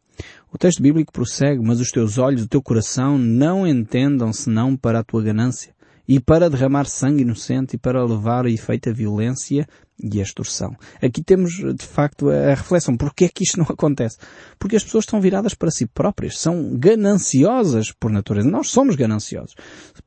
O 0.53 0.57
texto 0.57 0.81
bíblico 0.81 1.13
prossegue, 1.13 1.61
mas 1.63 1.81
os 1.81 1.91
teus 1.91 2.17
olhos, 2.17 2.43
o 2.43 2.49
teu 2.49 2.63
coração 2.63 3.19
não 3.19 3.67
entendam 3.67 4.33
senão 4.33 4.77
para 4.77 5.01
a 5.01 5.05
tua 5.05 5.23
ganância 5.23 5.77
e 6.09 6.19
para 6.19 6.49
derramar 6.49 6.87
sangue 6.87 7.23
inocente 7.23 7.75
e 7.75 7.79
para 7.79 8.03
levar 8.03 8.47
a 8.47 8.51
efeito 8.51 8.89
a 8.89 8.93
violência 8.93 9.69
e 10.03 10.21
a 10.21 10.23
extorsão. 10.23 10.75
Aqui 11.03 11.23
temos, 11.23 11.53
de 11.57 11.85
facto, 11.85 12.31
a 12.31 12.55
reflexão. 12.55 12.97
Porquê 12.97 13.27
é 13.27 13.29
que 13.29 13.43
isto 13.43 13.59
não 13.59 13.67
acontece? 13.69 14.17
Porque 14.59 14.77
as 14.77 14.85
pessoas 14.85 15.05
estão 15.05 15.21
viradas 15.21 15.53
para 15.53 15.71
si 15.71 15.87
próprias. 15.87 16.39
São 16.39 16.75
gananciosas 16.79 17.93
por 17.93 18.11
natureza. 18.11 18.49
Nós 18.49 18.71
somos 18.71 18.97
gananciosos 18.97 19.55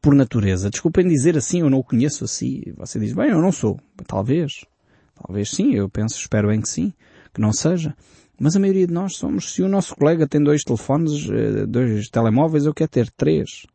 por 0.02 0.16
natureza. 0.16 0.72
Desculpem 0.72 1.08
dizer 1.08 1.38
assim, 1.38 1.60
eu 1.60 1.70
não 1.70 1.80
o 1.80 1.84
conheço 1.84 2.24
assim. 2.24 2.64
Você 2.78 3.00
diz, 3.00 3.14
bem, 3.14 3.30
eu 3.30 3.42
não 3.42 3.52
sou. 3.52 3.80
Talvez. 4.08 4.66
Talvez 5.14 5.52
sim, 5.52 5.76
eu 5.76 5.88
penso, 5.88 6.18
espero 6.18 6.48
bem 6.48 6.62
que 6.62 6.70
sim. 6.70 6.92
Que 7.34 7.42
não 7.42 7.54
seja. 7.54 7.96
Mas 8.40 8.56
a 8.56 8.60
maioria 8.60 8.88
de 8.88 8.94
nós 8.94 9.16
somos. 9.16 9.54
Se 9.54 9.62
o 9.62 9.70
nosso 9.70 9.96
colega 9.96 10.28
tem 10.28 10.42
dois 10.42 10.64
telefones, 10.64 11.30
eh, 11.30 11.66
dois 11.66 12.10
telemóveis, 12.10 12.66
eu 12.66 12.74
quero 12.74 12.90
ter 12.90 13.10
três. 13.12 13.66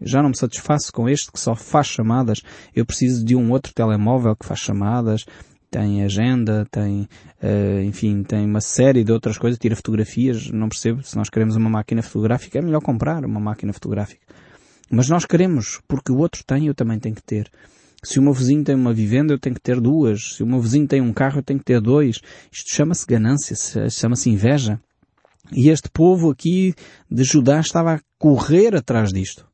Já 0.00 0.22
não 0.22 0.30
me 0.30 0.36
satisfaço 0.36 0.92
com 0.92 1.08
este 1.08 1.30
que 1.30 1.40
só 1.40 1.54
faz 1.54 1.88
chamadas. 1.88 2.40
Eu 2.74 2.86
preciso 2.86 3.24
de 3.24 3.34
um 3.34 3.50
outro 3.50 3.72
telemóvel 3.74 4.36
que 4.36 4.46
faz 4.46 4.60
chamadas, 4.60 5.24
tem 5.72 6.04
agenda, 6.04 6.66
tem, 6.70 7.08
uh, 7.42 7.82
enfim, 7.82 8.22
tem 8.22 8.44
uma 8.44 8.60
série 8.60 9.02
de 9.02 9.10
outras 9.10 9.38
coisas, 9.38 9.58
tira 9.58 9.74
fotografias, 9.74 10.50
não 10.50 10.68
percebo, 10.68 11.02
se 11.02 11.16
nós 11.16 11.30
queremos 11.30 11.56
uma 11.56 11.70
máquina 11.70 12.02
fotográfica 12.02 12.58
é 12.58 12.62
melhor 12.62 12.82
comprar 12.82 13.24
uma 13.24 13.40
máquina 13.40 13.72
fotográfica. 13.72 14.22
Mas 14.90 15.08
nós 15.08 15.24
queremos, 15.24 15.80
porque 15.88 16.12
o 16.12 16.18
outro 16.18 16.44
tem, 16.44 16.66
eu 16.66 16.74
também 16.74 16.98
tenho 17.00 17.14
que 17.14 17.22
ter. 17.22 17.50
Se 18.04 18.18
o 18.18 18.22
meu 18.22 18.32
vizinho 18.32 18.64
tem 18.64 18.74
uma 18.74 18.92
vivenda, 18.92 19.32
eu 19.32 19.38
tenho 19.38 19.54
que 19.54 19.60
ter 19.60 19.80
duas. 19.80 20.34
Se 20.34 20.42
o 20.42 20.46
meu 20.46 20.60
vizinho 20.60 20.88
tem 20.88 21.00
um 21.00 21.12
carro, 21.12 21.38
eu 21.38 21.42
tenho 21.42 21.60
que 21.60 21.64
ter 21.64 21.80
dois. 21.80 22.20
Isto 22.50 22.74
chama-se 22.74 23.06
ganância, 23.06 23.54
chama-se 23.88 24.28
inveja. 24.28 24.80
E 25.52 25.68
este 25.68 25.88
povo 25.88 26.28
aqui 26.28 26.74
de 27.08 27.22
Judá 27.22 27.60
estava 27.60 27.94
a 27.94 28.00
correr 28.18 28.74
atrás 28.74 29.12
disto. 29.12 29.46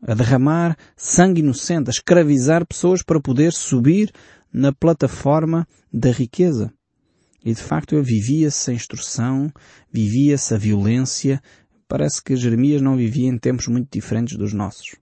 A 0.00 0.14
derramar 0.14 0.76
sangue 0.96 1.40
inocente, 1.40 1.88
a 1.88 1.90
escravizar 1.90 2.64
pessoas 2.64 3.02
para 3.02 3.20
poder 3.20 3.52
subir 3.52 4.12
na 4.52 4.72
plataforma 4.72 5.66
da 5.92 6.12
riqueza. 6.12 6.72
E 7.44 7.52
de 7.52 7.62
facto 7.62 8.00
vivia-se 8.00 8.70
a 8.70 8.74
instrução, 8.74 9.52
vivia-se 9.92 10.54
a 10.54 10.58
violência. 10.58 11.42
Parece 11.88 12.22
que 12.22 12.36
Jeremias 12.36 12.80
não 12.80 12.96
vivia 12.96 13.28
em 13.28 13.38
tempos 13.38 13.66
muito 13.66 13.88
diferentes 13.90 14.36
dos 14.36 14.52
nossos. 14.52 14.96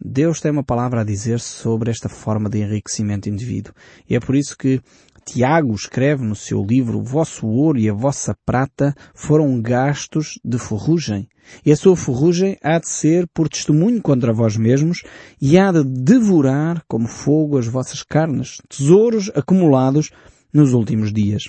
Deus 0.00 0.40
tem 0.40 0.50
uma 0.50 0.64
palavra 0.64 1.00
a 1.00 1.04
dizer 1.04 1.40
sobre 1.40 1.90
esta 1.90 2.08
forma 2.08 2.48
de 2.48 2.58
enriquecimento 2.58 3.28
indivíduo. 3.28 3.74
E 4.08 4.14
é 4.14 4.20
por 4.20 4.34
isso 4.34 4.56
que 4.56 4.80
Tiago 5.24 5.74
escreve 5.74 6.24
no 6.24 6.34
seu 6.34 6.64
livro, 6.64 7.02
vosso 7.02 7.46
ouro 7.46 7.78
e 7.78 7.88
a 7.88 7.92
vossa 7.92 8.34
prata 8.46 8.94
foram 9.14 9.60
gastos 9.60 10.38
de 10.44 10.58
ferrugem. 10.58 11.28
E 11.64 11.72
a 11.72 11.76
sua 11.76 11.96
ferrugem 11.96 12.56
há 12.62 12.78
de 12.78 12.88
ser 12.88 13.26
por 13.34 13.48
testemunho 13.48 14.00
contra 14.00 14.32
vós 14.32 14.56
mesmos 14.56 15.02
e 15.40 15.58
há 15.58 15.70
de 15.70 15.84
devorar 15.84 16.82
como 16.88 17.06
fogo 17.06 17.58
as 17.58 17.66
vossas 17.66 18.02
carnes, 18.02 18.58
tesouros 18.68 19.30
acumulados 19.34 20.10
nos 20.52 20.72
últimos 20.72 21.12
dias. 21.12 21.44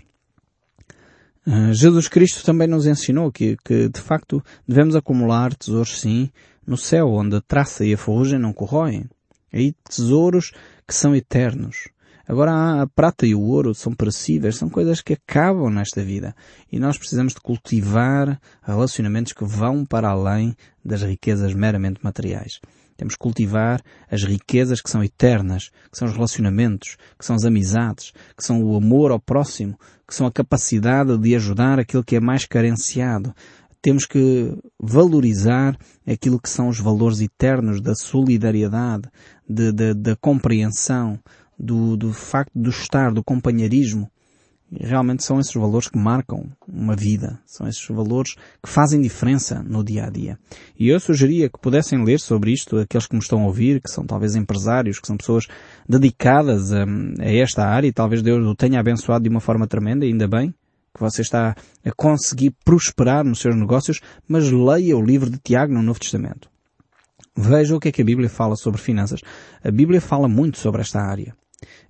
Uh, 1.47 1.73
Jesus 1.73 2.07
Cristo 2.07 2.43
também 2.43 2.67
nos 2.67 2.85
ensinou 2.85 3.31
que, 3.31 3.55
que, 3.63 3.87
de 3.87 4.01
facto, 4.01 4.43
devemos 4.67 4.95
acumular 4.95 5.55
tesouros, 5.55 5.99
sim, 5.99 6.29
no 6.69 6.77
céu, 6.77 7.09
onde 7.09 7.35
a 7.35 7.41
traça 7.41 7.83
e 7.83 7.93
a 7.93 7.97
ferrugem 7.97 8.37
não 8.37 8.53
corroem. 8.53 9.09
Aí 9.51 9.73
tesouros 9.83 10.51
que 10.87 10.93
são 10.93 11.15
eternos. 11.15 11.89
Agora 12.27 12.83
a 12.83 12.85
prata 12.85 13.25
e 13.25 13.33
o 13.33 13.41
ouro 13.41 13.73
são 13.73 13.91
perecíveis, 13.91 14.55
são 14.55 14.69
coisas 14.69 15.01
que 15.01 15.13
acabam 15.13 15.71
nesta 15.71 16.03
vida. 16.03 16.35
E 16.71 16.79
nós 16.79 16.95
precisamos 16.95 17.33
de 17.33 17.41
cultivar 17.41 18.39
relacionamentos 18.61 19.33
que 19.33 19.43
vão 19.43 19.83
para 19.83 20.09
além 20.09 20.55
das 20.85 21.01
riquezas 21.01 21.55
meramente 21.55 22.01
materiais. 22.03 22.59
Temos 22.95 23.15
que 23.15 23.19
cultivar 23.19 23.81
as 24.11 24.23
riquezas 24.23 24.79
que 24.79 24.91
são 24.91 25.03
eternas, 25.03 25.71
que 25.91 25.97
são 25.97 26.07
os 26.07 26.13
relacionamentos, 26.13 26.97
que 27.17 27.25
são 27.25 27.35
as 27.35 27.45
amizades, 27.45 28.11
que 28.37 28.43
são 28.43 28.61
o 28.61 28.75
amor 28.75 29.09
ao 29.09 29.19
próximo, 29.19 29.79
que 30.05 30.13
são 30.13 30.27
a 30.27 30.31
capacidade 30.31 31.17
de 31.17 31.33
ajudar 31.35 31.79
aquele 31.79 32.03
que 32.03 32.15
é 32.15 32.19
mais 32.19 32.45
carenciado. 32.45 33.33
Temos 33.81 34.05
que 34.05 34.53
valorizar 34.79 35.77
aquilo 36.05 36.39
que 36.39 36.49
são 36.49 36.67
os 36.67 36.79
valores 36.79 37.21
eternos 37.21 37.81
da 37.81 37.95
solidariedade, 37.95 39.09
da 39.47 40.15
compreensão, 40.17 41.19
do, 41.57 41.97
do 41.97 42.13
facto 42.13 42.51
do 42.55 42.69
estar, 42.69 43.13
do 43.13 43.23
companheirismo. 43.23 44.09
Realmente 44.71 45.23
são 45.23 45.39
esses 45.39 45.53
valores 45.53 45.87
que 45.87 45.97
marcam 45.97 46.45
uma 46.67 46.95
vida. 46.95 47.39
São 47.45 47.67
esses 47.67 47.83
valores 47.87 48.35
que 48.61 48.69
fazem 48.69 49.01
diferença 49.01 49.63
no 49.63 49.83
dia 49.83 50.05
a 50.05 50.09
dia. 50.09 50.37
E 50.77 50.89
eu 50.89 50.99
sugeria 50.99 51.49
que 51.49 51.59
pudessem 51.59 52.03
ler 52.03 52.19
sobre 52.19 52.51
isto 52.51 52.77
aqueles 52.77 53.07
que 53.07 53.15
me 53.15 53.21
estão 53.21 53.41
a 53.41 53.47
ouvir, 53.47 53.81
que 53.81 53.89
são 53.89 54.05
talvez 54.05 54.35
empresários, 54.35 54.99
que 54.99 55.07
são 55.07 55.17
pessoas 55.17 55.47
dedicadas 55.87 56.71
a, 56.71 56.83
a 56.83 57.33
esta 57.33 57.65
área 57.65 57.87
e 57.87 57.91
talvez 57.91 58.21
Deus 58.21 58.45
o 58.45 58.53
tenha 58.53 58.79
abençoado 58.79 59.23
de 59.23 59.29
uma 59.29 59.39
forma 59.39 59.65
tremenda, 59.65 60.05
ainda 60.05 60.27
bem 60.27 60.53
que 60.99 61.03
você 61.03 61.21
está 61.21 61.55
a 61.85 61.91
conseguir 61.93 62.51
prosperar 62.65 63.23
nos 63.23 63.39
seus 63.39 63.55
negócios, 63.55 64.01
mas 64.27 64.51
leia 64.51 64.97
o 64.97 65.01
livro 65.01 65.29
de 65.29 65.37
Tiago 65.39 65.73
no 65.73 65.81
Novo 65.81 65.99
Testamento. 65.99 66.49
Veja 67.35 67.75
o 67.75 67.79
que 67.79 67.87
é 67.87 67.91
que 67.91 68.01
a 68.01 68.05
Bíblia 68.05 68.29
fala 68.29 68.57
sobre 68.57 68.81
finanças. 68.81 69.21
A 69.63 69.71
Bíblia 69.71 70.01
fala 70.01 70.27
muito 70.27 70.57
sobre 70.57 70.81
esta 70.81 71.01
área. 71.01 71.33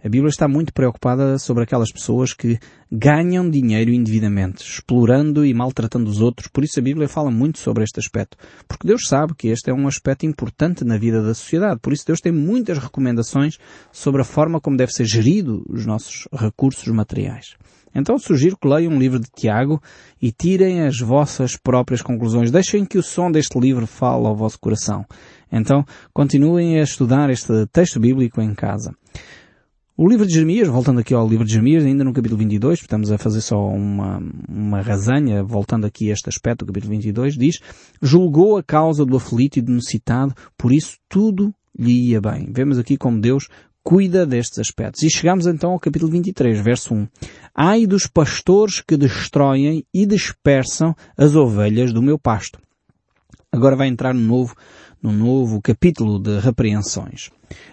A 0.03 0.09
Bíblia 0.09 0.29
está 0.29 0.47
muito 0.47 0.73
preocupada 0.73 1.37
sobre 1.37 1.63
aquelas 1.63 1.91
pessoas 1.91 2.33
que 2.33 2.59
ganham 2.91 3.49
dinheiro 3.49 3.91
indevidamente, 3.91 4.63
explorando 4.63 5.45
e 5.45 5.53
maltratando 5.53 6.09
os 6.09 6.21
outros. 6.21 6.47
Por 6.47 6.63
isso 6.63 6.79
a 6.79 6.83
Bíblia 6.83 7.07
fala 7.07 7.29
muito 7.29 7.59
sobre 7.59 7.83
este 7.83 7.99
aspecto. 7.99 8.37
Porque 8.67 8.87
Deus 8.87 9.01
sabe 9.07 9.35
que 9.35 9.47
este 9.47 9.69
é 9.69 9.73
um 9.73 9.87
aspecto 9.87 10.25
importante 10.25 10.83
na 10.83 10.97
vida 10.97 11.21
da 11.21 11.33
sociedade. 11.33 11.79
Por 11.81 11.93
isso 11.93 12.05
Deus 12.05 12.21
tem 12.21 12.31
muitas 12.31 12.77
recomendações 12.77 13.57
sobre 13.91 14.21
a 14.21 14.25
forma 14.25 14.59
como 14.59 14.77
deve 14.77 14.91
ser 14.91 15.05
gerido 15.05 15.65
os 15.69 15.85
nossos 15.85 16.27
recursos 16.33 16.87
materiais. 16.87 17.55
Então 17.93 18.17
sugiro 18.17 18.57
que 18.57 18.67
leiam 18.67 18.93
um 18.93 18.99
livro 18.99 19.19
de 19.19 19.29
Tiago 19.35 19.81
e 20.21 20.31
tirem 20.31 20.81
as 20.81 20.99
vossas 20.99 21.57
próprias 21.57 22.01
conclusões. 22.01 22.51
Deixem 22.51 22.85
que 22.85 22.97
o 22.97 23.03
som 23.03 23.31
deste 23.31 23.59
livro 23.59 23.87
fale 23.87 24.27
ao 24.27 24.35
vosso 24.35 24.59
coração. 24.59 25.05
Então 25.51 25.83
continuem 26.13 26.79
a 26.79 26.83
estudar 26.83 27.29
este 27.29 27.65
texto 27.67 27.99
bíblico 27.99 28.41
em 28.41 28.53
casa. 28.53 28.93
O 30.01 30.07
livro 30.07 30.25
de 30.25 30.33
Jeremias, 30.33 30.69
voltando 30.69 31.01
aqui 31.01 31.13
ao 31.13 31.27
livro 31.27 31.43
de 31.43 31.51
Jeremias, 31.51 31.83
ainda 31.83 32.05
no 32.05 32.13
capítulo 32.13 32.37
22, 32.37 32.79
estamos 32.79 33.11
a 33.11 33.17
fazer 33.17 33.41
só 33.41 33.67
uma, 33.67 34.23
uma 34.47 34.81
resenha, 34.81 35.43
voltando 35.43 35.85
aqui 35.85 36.09
a 36.09 36.13
este 36.13 36.29
aspecto 36.29 36.63
do 36.63 36.67
capítulo 36.67 36.91
22, 36.91 37.35
diz, 37.35 37.59
julgou 38.01 38.55
a 38.55 38.63
causa 38.63 39.05
do 39.05 39.17
aflito 39.17 39.59
e 39.59 39.61
do 39.61 39.73
necessitado, 39.73 40.33
por 40.57 40.71
isso 40.71 40.95
tudo 41.09 41.53
lhe 41.77 42.11
ia 42.11 42.21
bem. 42.21 42.49
Vemos 42.49 42.79
aqui 42.79 42.95
como 42.95 43.19
Deus 43.19 43.49
cuida 43.83 44.25
destes 44.25 44.59
aspectos. 44.59 45.03
E 45.03 45.09
chegamos 45.09 45.45
então 45.45 45.71
ao 45.71 45.79
capítulo 45.81 46.09
23, 46.09 46.61
verso 46.61 46.93
1. 46.93 47.07
Ai 47.53 47.85
dos 47.85 48.07
pastores 48.07 48.79
que 48.79 48.95
destroem 48.95 49.83
e 49.93 50.05
dispersam 50.05 50.95
as 51.17 51.35
ovelhas 51.35 51.91
do 51.91 52.01
meu 52.01 52.17
pasto. 52.17 52.57
Agora 53.51 53.75
vai 53.75 53.89
entrar 53.89 54.13
no 54.13 54.21
novo, 54.21 54.55
no 55.01 55.11
novo 55.11 55.61
capítulo 55.61 56.19
de 56.19 56.39
repreensões. 56.39 57.29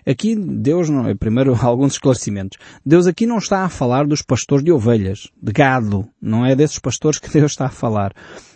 Aqui 0.06 0.34
Deus 0.36 0.88
não, 0.88 1.06
é 1.06 1.14
primeiro 1.14 1.56
alguns 1.60 1.94
esclarecimentos. 1.94 2.58
Deus 2.84 3.06
aqui 3.06 3.26
não 3.26 3.38
está 3.38 3.64
a 3.64 3.68
falar 3.68 4.06
dos 4.06 4.22
pastores 4.22 4.64
de 4.64 4.72
ovelhas, 4.72 5.28
de 5.42 5.52
gado. 5.52 6.08
Não 6.20 6.46
é 6.46 6.54
desses 6.54 6.78
pastores 6.78 7.18
que 7.18 7.28
Deus 7.32 7.52
está 7.52 7.66
a 7.66 7.70
falar. 7.70 8.12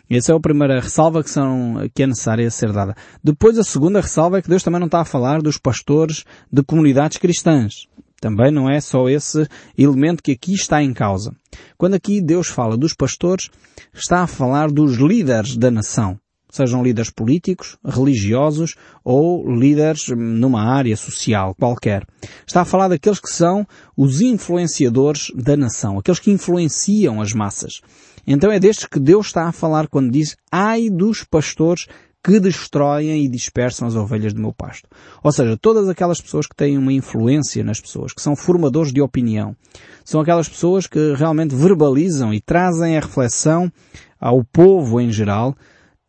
Essa 0.08 0.32
é 0.32 0.36
a 0.36 0.40
primeira 0.40 0.80
ressalva 0.80 1.22
que, 1.22 1.30
são, 1.30 1.88
que 1.94 2.02
é 2.02 2.06
necessária 2.06 2.50
ser 2.50 2.72
dada. 2.72 2.96
Depois 3.22 3.56
a 3.58 3.64
segunda 3.64 4.00
ressalva 4.00 4.38
é 4.38 4.42
que 4.42 4.48
Deus 4.48 4.62
também 4.62 4.80
não 4.80 4.86
está 4.86 5.00
a 5.00 5.04
falar 5.04 5.40
dos 5.40 5.56
pastores 5.56 6.24
de 6.50 6.62
comunidades 6.64 7.18
cristãs. 7.18 7.86
Também 8.20 8.50
não 8.50 8.68
é 8.68 8.80
só 8.80 9.08
esse 9.08 9.46
elemento 9.78 10.22
que 10.22 10.32
aqui 10.32 10.52
está 10.52 10.82
em 10.82 10.92
causa. 10.92 11.34
Quando 11.78 11.94
aqui 11.94 12.20
Deus 12.20 12.48
fala 12.48 12.76
dos 12.76 12.92
pastores, 12.92 13.50
está 13.94 14.22
a 14.22 14.26
falar 14.26 14.70
dos 14.70 14.96
líderes 14.96 15.56
da 15.56 15.70
nação 15.70 16.18
sejam 16.50 16.82
líderes 16.82 17.10
políticos, 17.10 17.76
religiosos 17.84 18.74
ou 19.04 19.48
líderes 19.50 20.08
numa 20.08 20.62
área 20.62 20.96
social 20.96 21.54
qualquer. 21.54 22.06
Está 22.46 22.62
a 22.62 22.64
falar 22.64 22.88
daqueles 22.88 23.20
que 23.20 23.30
são 23.30 23.66
os 23.96 24.20
influenciadores 24.20 25.30
da 25.34 25.56
nação, 25.56 25.98
aqueles 25.98 26.20
que 26.20 26.30
influenciam 26.30 27.20
as 27.20 27.32
massas. 27.32 27.80
Então 28.26 28.52
é 28.52 28.58
destes 28.58 28.86
que 28.86 29.00
Deus 29.00 29.26
está 29.26 29.48
a 29.48 29.52
falar 29.52 29.88
quando 29.88 30.10
diz 30.10 30.36
ai 30.50 30.90
dos 30.90 31.24
pastores 31.24 31.86
que 32.22 32.38
destroem 32.38 33.24
e 33.24 33.28
dispersam 33.28 33.88
as 33.88 33.96
ovelhas 33.96 34.32
do 34.32 34.40
meu 34.40 34.52
pasto. 34.52 34.88
Ou 35.22 35.32
seja, 35.32 35.56
todas 35.56 35.88
aquelas 35.88 36.20
pessoas 36.20 36.46
que 36.46 36.54
têm 36.54 36.76
uma 36.76 36.92
influência 36.92 37.64
nas 37.64 37.80
pessoas, 37.80 38.12
que 38.12 38.20
são 38.20 38.36
formadores 38.36 38.92
de 38.92 39.00
opinião, 39.00 39.56
são 40.04 40.20
aquelas 40.20 40.48
pessoas 40.48 40.86
que 40.86 41.14
realmente 41.14 41.54
verbalizam 41.54 42.34
e 42.34 42.40
trazem 42.40 42.96
a 42.96 43.00
reflexão 43.00 43.72
ao 44.20 44.44
povo 44.44 45.00
em 45.00 45.10
geral 45.10 45.56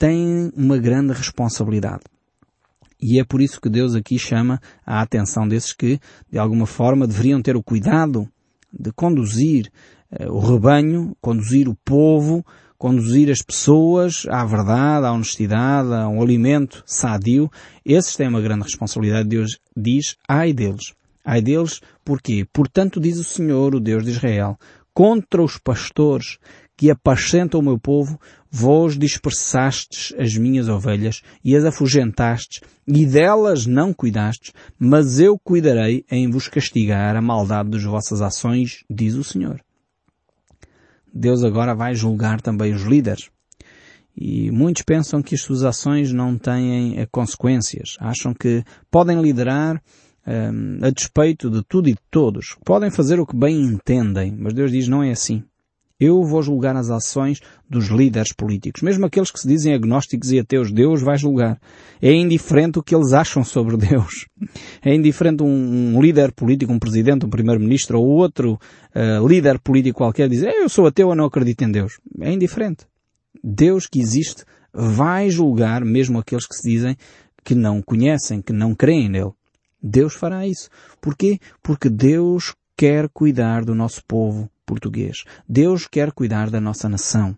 têm 0.01 0.51
uma 0.57 0.79
grande 0.79 1.13
responsabilidade. 1.13 2.01
E 2.99 3.19
é 3.19 3.23
por 3.23 3.39
isso 3.39 3.61
que 3.61 3.69
Deus 3.69 3.93
aqui 3.93 4.17
chama 4.17 4.59
a 4.83 4.99
atenção 4.99 5.47
desses 5.47 5.73
que, 5.73 5.99
de 6.27 6.39
alguma 6.39 6.65
forma, 6.65 7.05
deveriam 7.05 7.39
ter 7.39 7.55
o 7.55 7.61
cuidado 7.61 8.27
de 8.73 8.91
conduzir 8.91 9.71
o 10.27 10.39
rebanho, 10.39 11.15
conduzir 11.21 11.69
o 11.69 11.77
povo, 11.85 12.43
conduzir 12.79 13.29
as 13.29 13.43
pessoas 13.43 14.25
à 14.27 14.43
verdade, 14.43 15.05
à 15.05 15.11
honestidade, 15.11 15.93
a 15.93 16.07
um 16.07 16.19
alimento 16.19 16.81
sadio, 16.83 17.47
esses 17.85 18.15
têm 18.15 18.27
uma 18.27 18.41
grande 18.41 18.63
responsabilidade. 18.63 19.29
Deus 19.29 19.59
diz, 19.77 20.15
ai 20.27 20.51
deles. 20.51 20.95
Ai 21.23 21.43
deles, 21.43 21.79
porquê? 22.03 22.43
Portanto, 22.51 22.99
diz 22.99 23.19
o 23.19 23.23
Senhor, 23.23 23.75
o 23.75 23.79
Deus 23.79 24.03
de 24.03 24.09
Israel, 24.09 24.57
contra 24.95 25.43
os 25.43 25.59
pastores 25.59 26.39
que 26.81 26.89
apacentam 26.89 27.59
o 27.59 27.63
meu 27.63 27.77
povo, 27.77 28.19
vós 28.49 28.97
dispersastes 28.97 30.15
as 30.17 30.35
minhas 30.35 30.67
ovelhas 30.67 31.21
e 31.45 31.55
as 31.55 31.63
afugentastes, 31.63 32.61
e 32.87 33.05
delas 33.05 33.67
não 33.67 33.93
cuidastes, 33.93 34.51
mas 34.79 35.19
eu 35.19 35.37
cuidarei 35.37 36.03
em 36.09 36.27
vos 36.27 36.47
castigar 36.47 37.15
a 37.15 37.21
maldade 37.21 37.69
das 37.69 37.83
vossas 37.83 38.19
ações, 38.19 38.83
diz 38.89 39.13
o 39.13 39.23
Senhor. 39.23 39.61
Deus 41.13 41.43
agora 41.43 41.75
vai 41.75 41.93
julgar 41.93 42.41
também 42.41 42.73
os 42.73 42.81
líderes. 42.81 43.29
E 44.17 44.49
muitos 44.49 44.81
pensam 44.81 45.21
que 45.21 45.35
as 45.35 45.41
suas 45.43 45.63
ações 45.63 46.11
não 46.11 46.35
têm 46.35 46.97
eh, 46.97 47.05
consequências. 47.11 47.95
Acham 47.99 48.33
que 48.33 48.63
podem 48.89 49.21
liderar 49.21 49.79
um, 50.25 50.83
a 50.83 50.89
despeito 50.89 51.47
de 51.47 51.63
tudo 51.63 51.89
e 51.89 51.93
de 51.93 52.01
todos. 52.09 52.57
Podem 52.65 52.89
fazer 52.89 53.19
o 53.19 53.25
que 53.25 53.35
bem 53.35 53.61
entendem. 53.61 54.35
Mas 54.35 54.55
Deus 54.55 54.71
diz 54.71 54.87
não 54.87 55.03
é 55.03 55.11
assim. 55.11 55.43
Eu 56.01 56.23
vou 56.23 56.41
julgar 56.41 56.75
as 56.75 56.89
ações 56.89 57.39
dos 57.69 57.89
líderes 57.89 58.33
políticos. 58.33 58.81
Mesmo 58.81 59.05
aqueles 59.05 59.29
que 59.29 59.39
se 59.39 59.47
dizem 59.47 59.75
agnósticos 59.75 60.31
e 60.31 60.39
ateus, 60.39 60.71
Deus 60.71 61.03
vai 61.03 61.15
julgar. 61.15 61.61
É 62.01 62.11
indiferente 62.11 62.79
o 62.79 62.83
que 62.83 62.95
eles 62.95 63.13
acham 63.13 63.43
sobre 63.43 63.77
Deus. 63.77 64.25
É 64.83 64.95
indiferente 64.95 65.43
um, 65.43 65.95
um 65.95 66.01
líder 66.01 66.31
político, 66.31 66.73
um 66.73 66.79
presidente, 66.79 67.23
um 67.23 67.29
primeiro-ministro 67.29 67.99
ou 67.99 68.07
outro 68.07 68.59
uh, 68.95 69.27
líder 69.27 69.59
político 69.59 69.99
qualquer 69.99 70.27
dizer 70.27 70.51
eu 70.55 70.67
sou 70.67 70.87
ateu 70.87 71.09
ou 71.09 71.15
não 71.15 71.25
acredito 71.25 71.63
em 71.63 71.71
Deus. 71.71 71.99
É 72.19 72.31
indiferente. 72.31 72.87
Deus 73.43 73.85
que 73.85 73.99
existe 73.99 74.43
vai 74.73 75.29
julgar 75.29 75.85
mesmo 75.85 76.17
aqueles 76.17 76.47
que 76.47 76.55
se 76.55 76.67
dizem 76.67 76.97
que 77.43 77.53
não 77.53 77.79
conhecem, 77.79 78.41
que 78.41 78.51
não 78.51 78.73
creem 78.73 79.07
nele. 79.07 79.31
Deus 79.81 80.15
fará 80.15 80.47
isso. 80.47 80.67
Porquê? 80.99 81.37
Porque 81.61 81.89
Deus 81.89 82.55
quer 82.75 83.07
cuidar 83.09 83.63
do 83.63 83.75
nosso 83.75 84.03
povo 84.07 84.49
português. 84.71 85.25
Deus 85.49 85.85
quer 85.85 86.13
cuidar 86.13 86.49
da 86.49 86.61
nossa 86.61 86.87
nação. 86.87 87.35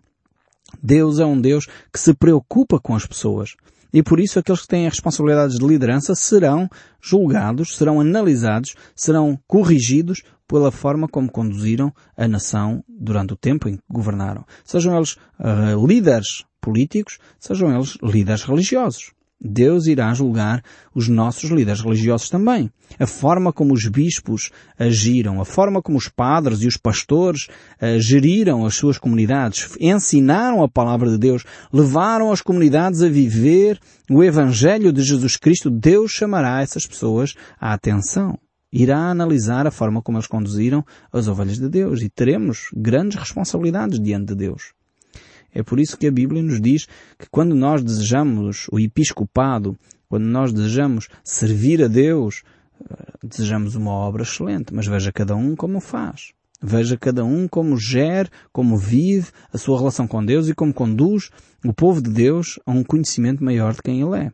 Deus 0.80 1.18
é 1.18 1.26
um 1.26 1.40
Deus 1.40 1.66
que 1.92 1.98
se 1.98 2.14
preocupa 2.14 2.78
com 2.78 2.94
as 2.94 3.04
pessoas. 3.04 3.56
E 3.92 4.04
por 4.04 4.20
isso 4.20 4.38
aqueles 4.38 4.62
que 4.62 4.68
têm 4.68 4.84
responsabilidades 4.84 5.58
de 5.58 5.66
liderança 5.66 6.14
serão 6.14 6.68
julgados, 7.02 7.76
serão 7.76 8.00
analisados, 8.00 8.76
serão 8.94 9.36
corrigidos 9.48 10.22
pela 10.46 10.70
forma 10.70 11.08
como 11.08 11.30
conduziram 11.30 11.92
a 12.16 12.28
nação 12.28 12.84
durante 12.88 13.32
o 13.32 13.36
tempo 13.36 13.68
em 13.68 13.76
que 13.76 13.82
governaram. 13.90 14.44
Sejam 14.64 14.96
eles 14.96 15.14
uh, 15.40 15.84
líderes 15.84 16.44
políticos, 16.60 17.18
sejam 17.40 17.74
eles 17.74 17.98
líderes 18.00 18.44
religiosos. 18.44 19.12
Deus 19.44 19.86
irá 19.86 20.14
julgar 20.14 20.62
os 20.94 21.06
nossos 21.06 21.50
líderes 21.50 21.82
religiosos 21.82 22.30
também. 22.30 22.70
A 22.98 23.06
forma 23.06 23.52
como 23.52 23.74
os 23.74 23.86
bispos 23.86 24.50
agiram, 24.78 25.40
a 25.40 25.44
forma 25.44 25.82
como 25.82 25.98
os 25.98 26.08
padres 26.08 26.62
e 26.62 26.66
os 26.66 26.78
pastores 26.78 27.48
uh, 27.80 28.00
geriram 28.00 28.64
as 28.64 28.74
suas 28.74 28.96
comunidades, 28.96 29.76
ensinaram 29.78 30.62
a 30.62 30.68
palavra 30.68 31.10
de 31.10 31.18
Deus, 31.18 31.44
levaram 31.70 32.32
as 32.32 32.40
comunidades 32.40 33.02
a 33.02 33.08
viver 33.08 33.78
o 34.10 34.22
Evangelho 34.22 34.92
de 34.92 35.02
Jesus 35.02 35.36
Cristo, 35.36 35.70
Deus 35.70 36.12
chamará 36.12 36.62
essas 36.62 36.86
pessoas 36.86 37.34
à 37.60 37.72
atenção. 37.72 38.38
Irá 38.72 38.98
analisar 39.10 39.66
a 39.66 39.70
forma 39.70 40.02
como 40.02 40.18
eles 40.18 40.26
conduziram 40.26 40.84
as 41.12 41.28
ovelhas 41.28 41.58
de 41.58 41.68
Deus 41.68 42.02
e 42.02 42.08
teremos 42.08 42.70
grandes 42.74 43.18
responsabilidades 43.18 44.00
diante 44.00 44.26
de 44.26 44.34
Deus. 44.34 44.72
É 45.54 45.62
por 45.62 45.78
isso 45.78 45.96
que 45.96 46.06
a 46.06 46.10
Bíblia 46.10 46.42
nos 46.42 46.60
diz 46.60 46.86
que 47.16 47.28
quando 47.30 47.54
nós 47.54 47.82
desejamos 47.82 48.66
o 48.72 48.80
episcopado, 48.80 49.78
quando 50.08 50.24
nós 50.24 50.52
desejamos 50.52 51.08
servir 51.22 51.82
a 51.82 51.86
Deus, 51.86 52.42
eh, 52.90 53.12
desejamos 53.22 53.76
uma 53.76 53.92
obra 53.92 54.24
excelente, 54.24 54.74
mas 54.74 54.86
veja 54.86 55.12
cada 55.12 55.36
um 55.36 55.54
como 55.54 55.80
faz. 55.80 56.32
Veja 56.60 56.96
cada 56.96 57.24
um 57.24 57.46
como 57.46 57.76
gera, 57.76 58.28
como 58.52 58.76
vive 58.76 59.28
a 59.52 59.58
sua 59.58 59.78
relação 59.78 60.08
com 60.08 60.24
Deus 60.24 60.48
e 60.48 60.54
como 60.54 60.72
conduz 60.72 61.30
o 61.64 61.72
povo 61.72 62.02
de 62.02 62.10
Deus 62.10 62.58
a 62.66 62.72
um 62.72 62.82
conhecimento 62.82 63.44
maior 63.44 63.74
de 63.74 63.82
quem 63.82 64.00
Ele 64.00 64.18
é. 64.18 64.32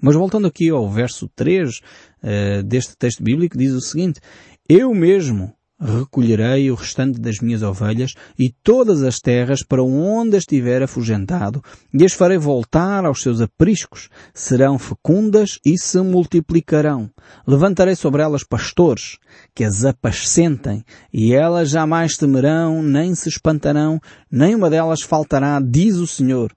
Mas 0.00 0.16
voltando 0.16 0.46
aqui 0.48 0.70
ao 0.70 0.90
verso 0.90 1.28
3 1.36 1.78
uh, 1.78 1.82
eh, 2.22 2.62
deste 2.62 2.96
texto 2.96 3.22
bíblico, 3.22 3.56
diz 3.56 3.72
o 3.72 3.80
seguinte, 3.80 4.20
Eu 4.68 4.92
mesmo 4.92 5.54
recolherei 5.80 6.70
o 6.70 6.74
restante 6.74 7.20
das 7.20 7.38
minhas 7.38 7.62
ovelhas 7.62 8.14
e 8.38 8.50
todas 8.50 9.02
as 9.02 9.20
terras 9.20 9.62
para 9.62 9.82
onde 9.82 10.36
estiver 10.36 10.82
afugentado, 10.82 11.62
e 11.92 12.04
as 12.04 12.12
farei 12.12 12.38
voltar 12.38 13.04
aos 13.04 13.22
seus 13.22 13.40
apriscos, 13.40 14.08
serão 14.34 14.78
fecundas 14.78 15.58
e 15.64 15.78
se 15.78 16.00
multiplicarão. 16.00 17.10
Levantarei 17.46 17.94
sobre 17.94 18.22
elas 18.22 18.42
pastores, 18.42 19.18
que 19.54 19.64
as 19.64 19.84
apacentem, 19.84 20.84
e 21.12 21.32
elas 21.32 21.70
jamais 21.70 22.16
temerão, 22.16 22.82
nem 22.82 23.14
se 23.14 23.28
espantarão, 23.28 24.00
nem 24.30 24.54
uma 24.54 24.70
delas 24.70 25.02
faltará, 25.02 25.60
diz 25.60 25.96
o 25.96 26.06
Senhor. 26.06 26.52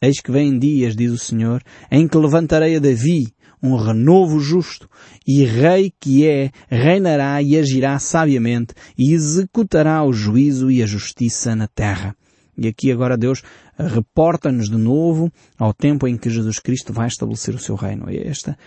Eis 0.00 0.20
que 0.20 0.30
vem 0.30 0.58
dias, 0.58 0.94
diz 0.94 1.10
o 1.10 1.18
Senhor, 1.18 1.60
em 1.90 2.06
que 2.06 2.16
levantarei 2.16 2.76
a 2.76 2.78
Davi, 2.78 3.34
um 3.62 3.76
renovo 3.76 4.40
justo, 4.40 4.88
e 5.26 5.44
rei 5.44 5.92
que 6.00 6.26
é, 6.26 6.50
reinará 6.68 7.42
e 7.42 7.56
agirá 7.58 7.98
sabiamente, 7.98 8.74
e 8.96 9.12
executará 9.12 10.02
o 10.04 10.12
juízo 10.12 10.70
e 10.70 10.82
a 10.82 10.86
justiça 10.86 11.54
na 11.54 11.66
terra. 11.66 12.14
E 12.56 12.66
aqui 12.66 12.90
agora 12.90 13.16
Deus 13.16 13.42
reporta-nos 13.78 14.68
de 14.68 14.76
novo 14.76 15.30
ao 15.56 15.72
tempo 15.72 16.08
em 16.08 16.16
que 16.16 16.28
Jesus 16.28 16.58
Cristo 16.58 16.92
vai 16.92 17.06
estabelecer 17.06 17.54
o 17.54 17.58
seu 17.58 17.76
reino. 17.76 18.06
Esta, 18.08 18.58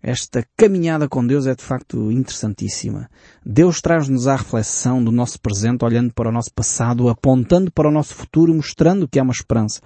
esta 0.00 0.46
caminhada 0.56 1.08
com 1.08 1.26
Deus 1.26 1.48
é 1.48 1.54
de 1.54 1.62
facto 1.62 2.12
interessantíssima. 2.12 3.10
Deus 3.44 3.80
traz-nos 3.80 4.28
à 4.28 4.36
reflexão 4.36 5.02
do 5.02 5.10
nosso 5.10 5.40
presente, 5.40 5.84
olhando 5.84 6.14
para 6.14 6.28
o 6.28 6.32
nosso 6.32 6.52
passado, 6.54 7.08
apontando 7.08 7.72
para 7.72 7.88
o 7.88 7.92
nosso 7.92 8.14
futuro, 8.14 8.54
mostrando 8.54 9.08
que 9.08 9.18
há 9.18 9.22
uma 9.22 9.32
esperança. 9.32 9.80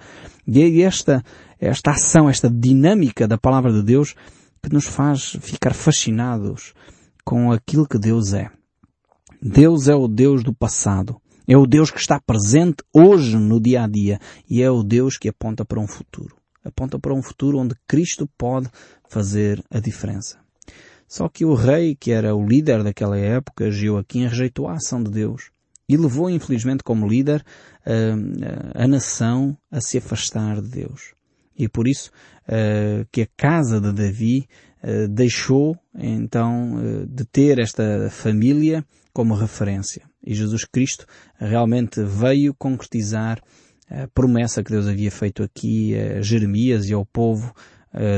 E 0.47 0.61
é 0.61 0.85
esta, 0.85 1.23
esta 1.59 1.91
ação, 1.91 2.29
esta 2.29 2.49
dinâmica 2.49 3.27
da 3.27 3.37
palavra 3.37 3.73
de 3.73 3.81
Deus 3.81 4.13
que 4.65 4.73
nos 4.73 4.87
faz 4.87 5.37
ficar 5.41 5.75
fascinados 5.75 6.73
com 7.23 7.51
aquilo 7.51 7.87
que 7.87 7.99
Deus 7.99 8.33
é. 8.33 8.49
Deus 9.39 9.87
é 9.87 9.93
o 9.93 10.07
Deus 10.07 10.43
do 10.43 10.53
passado. 10.53 11.21
É 11.47 11.55
o 11.55 11.67
Deus 11.67 11.91
que 11.91 11.99
está 11.99 12.19
presente 12.19 12.83
hoje 12.91 13.37
no 13.37 13.61
dia 13.61 13.83
a 13.83 13.87
dia 13.87 14.19
e 14.49 14.63
é 14.63 14.71
o 14.71 14.81
Deus 14.81 15.17
que 15.17 15.29
aponta 15.29 15.63
para 15.63 15.79
um 15.79 15.87
futuro. 15.87 16.35
Aponta 16.63 16.97
para 16.97 17.13
um 17.13 17.21
futuro 17.21 17.59
onde 17.59 17.75
Cristo 17.87 18.27
pode 18.35 18.67
fazer 19.07 19.63
a 19.69 19.79
diferença. 19.79 20.39
Só 21.07 21.29
que 21.29 21.45
o 21.45 21.53
rei, 21.53 21.95
que 21.95 22.11
era 22.11 22.35
o 22.35 22.47
líder 22.47 22.83
daquela 22.83 23.17
época, 23.19 23.69
Joaquim, 23.69 24.25
rejeitou 24.25 24.67
a 24.67 24.73
ação 24.73 25.03
de 25.03 25.11
Deus 25.11 25.51
e 25.87 25.95
levou, 25.95 26.27
infelizmente, 26.27 26.83
como 26.83 27.07
líder, 27.07 27.45
a, 27.85 28.83
a 28.83 28.87
nação 28.87 29.55
a 29.69 29.79
se 29.79 29.99
afastar 29.99 30.59
de 30.59 30.69
Deus. 30.69 31.14
E 31.57 31.69
por 31.69 31.87
isso 31.87 32.11
uh, 32.47 33.05
que 33.11 33.21
a 33.21 33.27
casa 33.37 33.79
de 33.79 33.91
Davi 33.91 34.47
uh, 34.83 35.07
deixou 35.07 35.77
então 35.93 36.75
uh, 36.75 37.05
de 37.07 37.25
ter 37.25 37.59
esta 37.59 38.09
família 38.09 38.85
como 39.13 39.33
referência. 39.33 40.03
E 40.25 40.33
Jesus 40.33 40.65
Cristo 40.65 41.05
realmente 41.37 42.03
veio 42.03 42.53
concretizar 42.53 43.41
a 43.89 44.07
promessa 44.07 44.63
que 44.63 44.71
Deus 44.71 44.87
havia 44.87 45.11
feito 45.11 45.43
aqui 45.43 45.95
a 45.95 46.21
Jeremias 46.21 46.89
e 46.89 46.93
ao 46.93 47.05
povo 47.05 47.53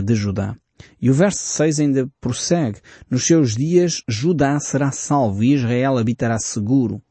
de 0.06 0.16
Judá. 0.16 0.56
E 1.00 1.10
o 1.10 1.14
verso 1.14 1.40
6 1.40 1.82
ainda 1.82 2.10
prossegue. 2.22 2.80
Nos 3.10 3.28
seus 3.28 3.54
dias 3.54 4.02
Judá 4.08 4.58
será 4.60 4.92
salvo 4.92 5.44
e 5.44 5.54
Israel 5.54 5.98
habitará 5.98 6.40
seguro. 6.40 7.02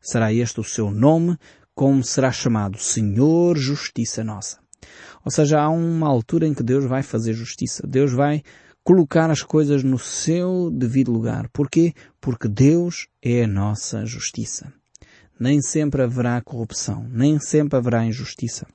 Será 0.00 0.32
este 0.32 0.58
o 0.60 0.64
seu 0.64 0.90
nome, 0.90 1.38
como 1.74 2.02
será 2.02 2.32
chamado 2.32 2.78
Senhor 2.78 3.56
Justiça 3.56 4.24
Nossa. 4.24 4.58
Ou 5.24 5.30
seja, 5.30 5.60
há 5.60 5.68
uma 5.68 6.08
altura 6.08 6.46
em 6.46 6.54
que 6.54 6.62
Deus 6.62 6.84
vai 6.84 7.02
fazer 7.02 7.34
justiça. 7.34 7.86
Deus 7.86 8.12
vai 8.12 8.42
colocar 8.82 9.30
as 9.30 9.42
coisas 9.42 9.84
no 9.84 9.98
seu 9.98 10.70
devido 10.70 11.12
lugar. 11.12 11.48
Porquê? 11.52 11.92
Porque 12.20 12.48
Deus 12.48 13.06
é 13.22 13.44
a 13.44 13.48
nossa 13.48 14.04
justiça. 14.06 14.72
Nem 15.38 15.60
sempre 15.60 16.02
haverá 16.02 16.40
corrupção, 16.40 17.06
nem 17.10 17.38
sempre 17.38 17.78
haverá 17.78 18.04
injustiça. 18.04 18.66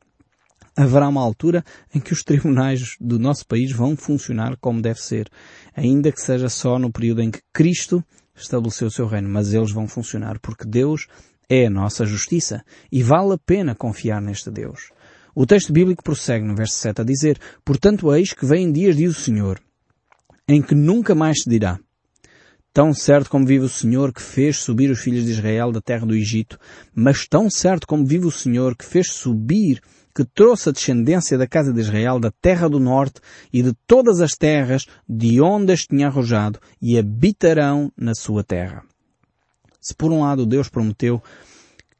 Haverá 0.75 1.07
uma 1.07 1.21
altura 1.21 1.63
em 1.93 1.99
que 1.99 2.11
os 2.11 2.21
tribunais 2.23 2.97
do 2.99 3.17
nosso 3.17 3.45
país 3.47 3.71
vão 3.71 3.95
funcionar 3.95 4.57
como 4.59 4.81
deve 4.81 4.99
ser, 4.99 5.29
ainda 5.75 6.11
que 6.11 6.19
seja 6.19 6.49
só 6.49 6.77
no 6.77 6.91
período 6.91 7.21
em 7.21 7.31
que 7.31 7.39
Cristo 7.53 8.03
estabeleceu 8.35 8.87
o 8.87 8.91
seu 8.91 9.07
reino, 9.07 9.29
mas 9.29 9.53
eles 9.53 9.71
vão 9.71 9.87
funcionar 9.87 10.39
porque 10.39 10.65
Deus 10.65 11.07
é 11.49 11.67
a 11.67 11.69
nossa 11.69 12.05
justiça 12.05 12.63
e 12.91 13.01
vale 13.01 13.33
a 13.33 13.37
pena 13.37 13.75
confiar 13.75 14.21
neste 14.21 14.51
Deus. 14.51 14.91
O 15.37 15.45
texto 15.45 15.73
bíblico 15.73 16.01
prossegue 16.01 16.45
no 16.45 16.55
verso 16.55 16.75
7 16.75 17.01
a 17.01 17.03
dizer, 17.03 17.37
Portanto 17.65 18.13
eis 18.15 18.31
que 18.31 18.45
vêm 18.45 18.71
dias, 18.71 18.95
diz 18.95 19.17
o 19.17 19.21
Senhor, 19.21 19.59
em 20.47 20.61
que 20.61 20.73
nunca 20.73 21.13
mais 21.13 21.41
se 21.43 21.49
dirá, 21.49 21.77
Tão 22.75 22.93
certo 22.93 23.29
como 23.29 23.45
vive 23.45 23.63
o 23.63 23.69
Senhor 23.69 24.11
que 24.11 24.21
fez 24.21 24.57
subir 24.57 24.91
os 24.91 24.99
filhos 24.99 25.23
de 25.23 25.31
Israel 25.31 25.71
da 25.71 25.79
terra 25.79 26.05
do 26.05 26.13
Egito, 26.13 26.59
mas 26.93 27.25
tão 27.25 27.49
certo 27.49 27.87
como 27.87 28.05
vive 28.05 28.25
o 28.25 28.31
Senhor 28.31 28.75
que 28.75 28.83
fez 28.83 29.11
subir, 29.11 29.81
que 30.13 30.25
trouxe 30.25 30.67
a 30.67 30.71
descendência 30.73 31.37
da 31.37 31.47
casa 31.47 31.71
de 31.71 31.79
Israel 31.79 32.19
da 32.19 32.31
terra 32.31 32.67
do 32.67 32.77
norte 32.77 33.21
e 33.51 33.63
de 33.63 33.73
todas 33.87 34.19
as 34.19 34.33
terras 34.33 34.85
de 35.07 35.39
onde 35.39 35.71
as 35.71 35.85
tinha 35.85 36.07
arrojado 36.07 36.59
e 36.81 36.99
habitarão 36.99 37.91
na 37.97 38.13
sua 38.13 38.43
terra. 38.43 38.83
Se 39.79 39.95
por 39.95 40.11
um 40.11 40.19
lado 40.21 40.45
Deus 40.45 40.67
prometeu 40.67 41.23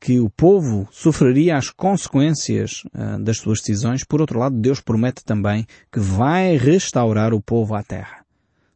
que 0.06 0.20
o 0.20 0.30
povo 0.30 0.88
sofreria 0.92 1.58
as 1.58 1.72
consequências 1.72 2.84
uh, 2.94 3.18
das 3.24 3.40
suas 3.40 3.58
decisões, 3.58 4.04
por 4.04 4.22
outro 4.22 4.38
lado 4.38 4.56
Deus 4.56 4.80
promete 4.80 5.26
também 5.26 5.66
que 5.92 6.00
vai 6.00 6.58
restaurar 6.58 7.34
o 7.34 7.42
povo 7.42 7.74
à 7.74 7.82
terra. 7.82 8.24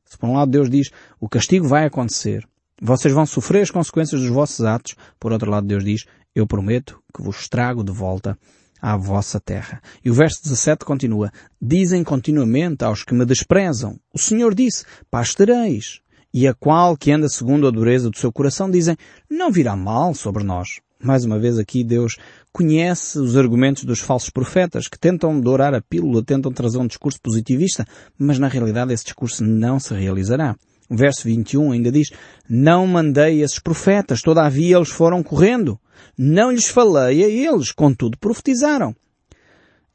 Se 0.04 0.18
por 0.18 0.28
um 0.28 0.34
lado 0.34 0.50
Deus 0.50 0.72
diz, 0.72 0.90
o 1.20 1.30
castigo 1.30 1.68
vai 1.68 1.86
acontecer, 1.86 2.48
vocês 2.82 3.14
vão 3.14 3.28
sofrer 3.28 3.62
as 3.62 3.70
consequências 3.70 4.22
dos 4.22 4.32
vossos 4.32 4.66
atos, 4.66 4.96
por 5.20 5.32
outro 5.32 5.52
lado 5.52 5.68
Deus 5.68 5.84
diz, 5.84 6.06
eu 6.34 6.48
prometo 6.48 7.00
que 7.16 7.22
vos 7.22 7.48
trago 7.48 7.84
de 7.84 7.92
volta 7.92 8.36
à 8.82 8.98
vossa 8.98 9.40
terra. 9.40 9.84
E 10.04 10.10
o 10.10 10.16
verso 10.16 10.42
17 10.42 10.84
continua, 10.84 11.32
dizem 11.62 12.04
continuamente 12.04 12.84
aos 12.84 13.04
que 13.04 13.14
me 13.14 13.24
desprezam, 13.24 14.00
o 14.12 14.18
Senhor 14.18 14.56
disse, 14.56 14.84
paz 15.12 15.36
tereis. 15.36 16.02
E 16.34 16.48
a 16.48 16.56
qual 16.56 16.98
que 16.98 17.12
anda 17.12 17.30
segundo 17.30 17.68
a 17.68 17.72
dureza 17.72 18.10
do 18.10 18.18
seu 18.18 18.32
coração 18.32 18.68
dizem, 18.72 18.98
não 19.30 19.52
virá 19.52 19.76
mal 19.76 20.16
sobre 20.16 20.44
nós. 20.44 20.80
Mais 21.02 21.24
uma 21.24 21.40
vez 21.40 21.58
aqui 21.58 21.82
Deus 21.82 22.18
conhece 22.52 23.18
os 23.20 23.38
argumentos 23.38 23.86
dos 23.86 24.00
falsos 24.00 24.30
profetas 24.30 24.88
que 24.90 25.00
tentam 25.00 25.40
dourar 25.40 25.74
a 25.74 25.82
pílula, 25.82 26.22
tentam 26.22 26.52
trazer 26.52 26.78
um 26.78 26.88
discurso 26.88 27.22
positivista, 27.22 27.86
mas 28.18 28.38
na 28.38 28.50
realidade 28.50 28.94
esse 28.94 29.06
discurso 29.06 29.44
não 29.46 29.80
se 29.80 29.94
realizará. 29.94 30.58
O 30.90 30.98
verso 30.98 31.24
21 31.24 31.72
ainda 31.72 31.90
diz, 31.92 32.10
não 32.50 32.86
mandei 32.86 33.42
esses 33.42 33.60
profetas, 33.60 34.22
todavia 34.22 34.76
eles 34.76 34.90
foram 34.90 35.24
correndo. 35.24 35.80
Não 36.18 36.52
lhes 36.52 36.68
falei 36.68 37.24
a 37.24 37.30
eles, 37.30 37.72
contudo 37.72 38.18
profetizaram. 38.18 38.94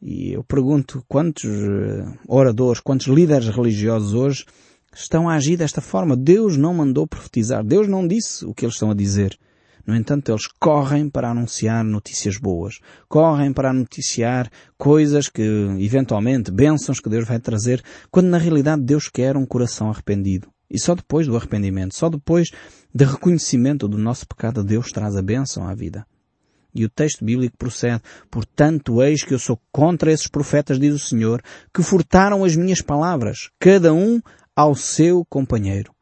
E 0.01 0.33
eu 0.33 0.45
pergunto 0.45 1.05
quantos 1.09 1.45
eh, 1.45 2.07
oradores, 2.29 2.81
quantos 2.81 3.09
líderes 3.09 3.49
religiosos 3.49 4.15
hoje 4.15 4.45
estão 4.95 5.29
a 5.29 5.35
agir 5.35 5.57
desta 5.57 5.81
forma. 5.81 6.17
Deus 6.17 6.57
não 6.57 6.73
mandou 6.73 7.07
profetizar. 7.07 7.65
Deus 7.65 7.89
não 7.89 8.07
disse 8.07 8.45
o 8.47 8.55
que 8.55 8.65
eles 8.65 8.75
estão 8.75 8.91
a 8.91 8.95
dizer. 8.95 9.37
No 9.87 9.95
entanto, 9.95 10.31
eles 10.31 10.47
correm 10.47 11.11
para 11.11 11.31
anunciar 11.31 11.85
notícias 11.85 12.39
boas. 12.39 12.79
Correm 13.09 13.53
para 13.53 13.73
noticiar 13.73 14.51
coisas 14.79 15.29
que, 15.29 15.43
eventualmente, 15.79 16.51
bênçãos 16.51 17.01
que 17.01 17.11
Deus 17.11 17.27
vai 17.27 17.39
trazer, 17.39 17.83
quando 18.11 18.29
na 18.29 18.39
realidade 18.39 18.83
Deus 18.83 19.09
quer 19.09 19.37
um 19.37 19.45
coração 19.45 19.91
arrependido. 19.91 20.49
E 20.71 20.79
só 20.79 20.95
depois 20.95 21.27
do 21.27 21.37
arrependimento, 21.37 21.95
só 21.95 22.09
depois 22.09 22.49
de 22.93 23.05
reconhecimento 23.05 23.87
do 23.87 23.99
nosso 23.99 24.27
pecado, 24.27 24.65
Deus 24.65 24.91
traz 24.91 25.17
a 25.17 25.23
bênção 25.23 25.69
à 25.69 25.75
vida. 25.75 26.07
E 26.75 26.85
o 26.85 26.89
texto 26.89 27.25
bíblico 27.25 27.57
procede, 27.57 28.03
portanto 28.31 29.01
eis 29.01 29.23
que 29.23 29.33
eu 29.33 29.39
sou 29.39 29.61
contra 29.71 30.11
esses 30.11 30.27
profetas, 30.27 30.81
diz 30.81 30.95
o 30.95 30.99
Senhor, 30.99 31.41
que 31.73 31.83
furtaram 31.83 32.43
as 32.43 32.57
minhas 32.57 32.81
palavras, 32.81 33.51
cada 33.61 33.93
um 33.93 34.21
ao 34.57 34.75
seu 34.75 35.25
companheiro. 35.27 35.95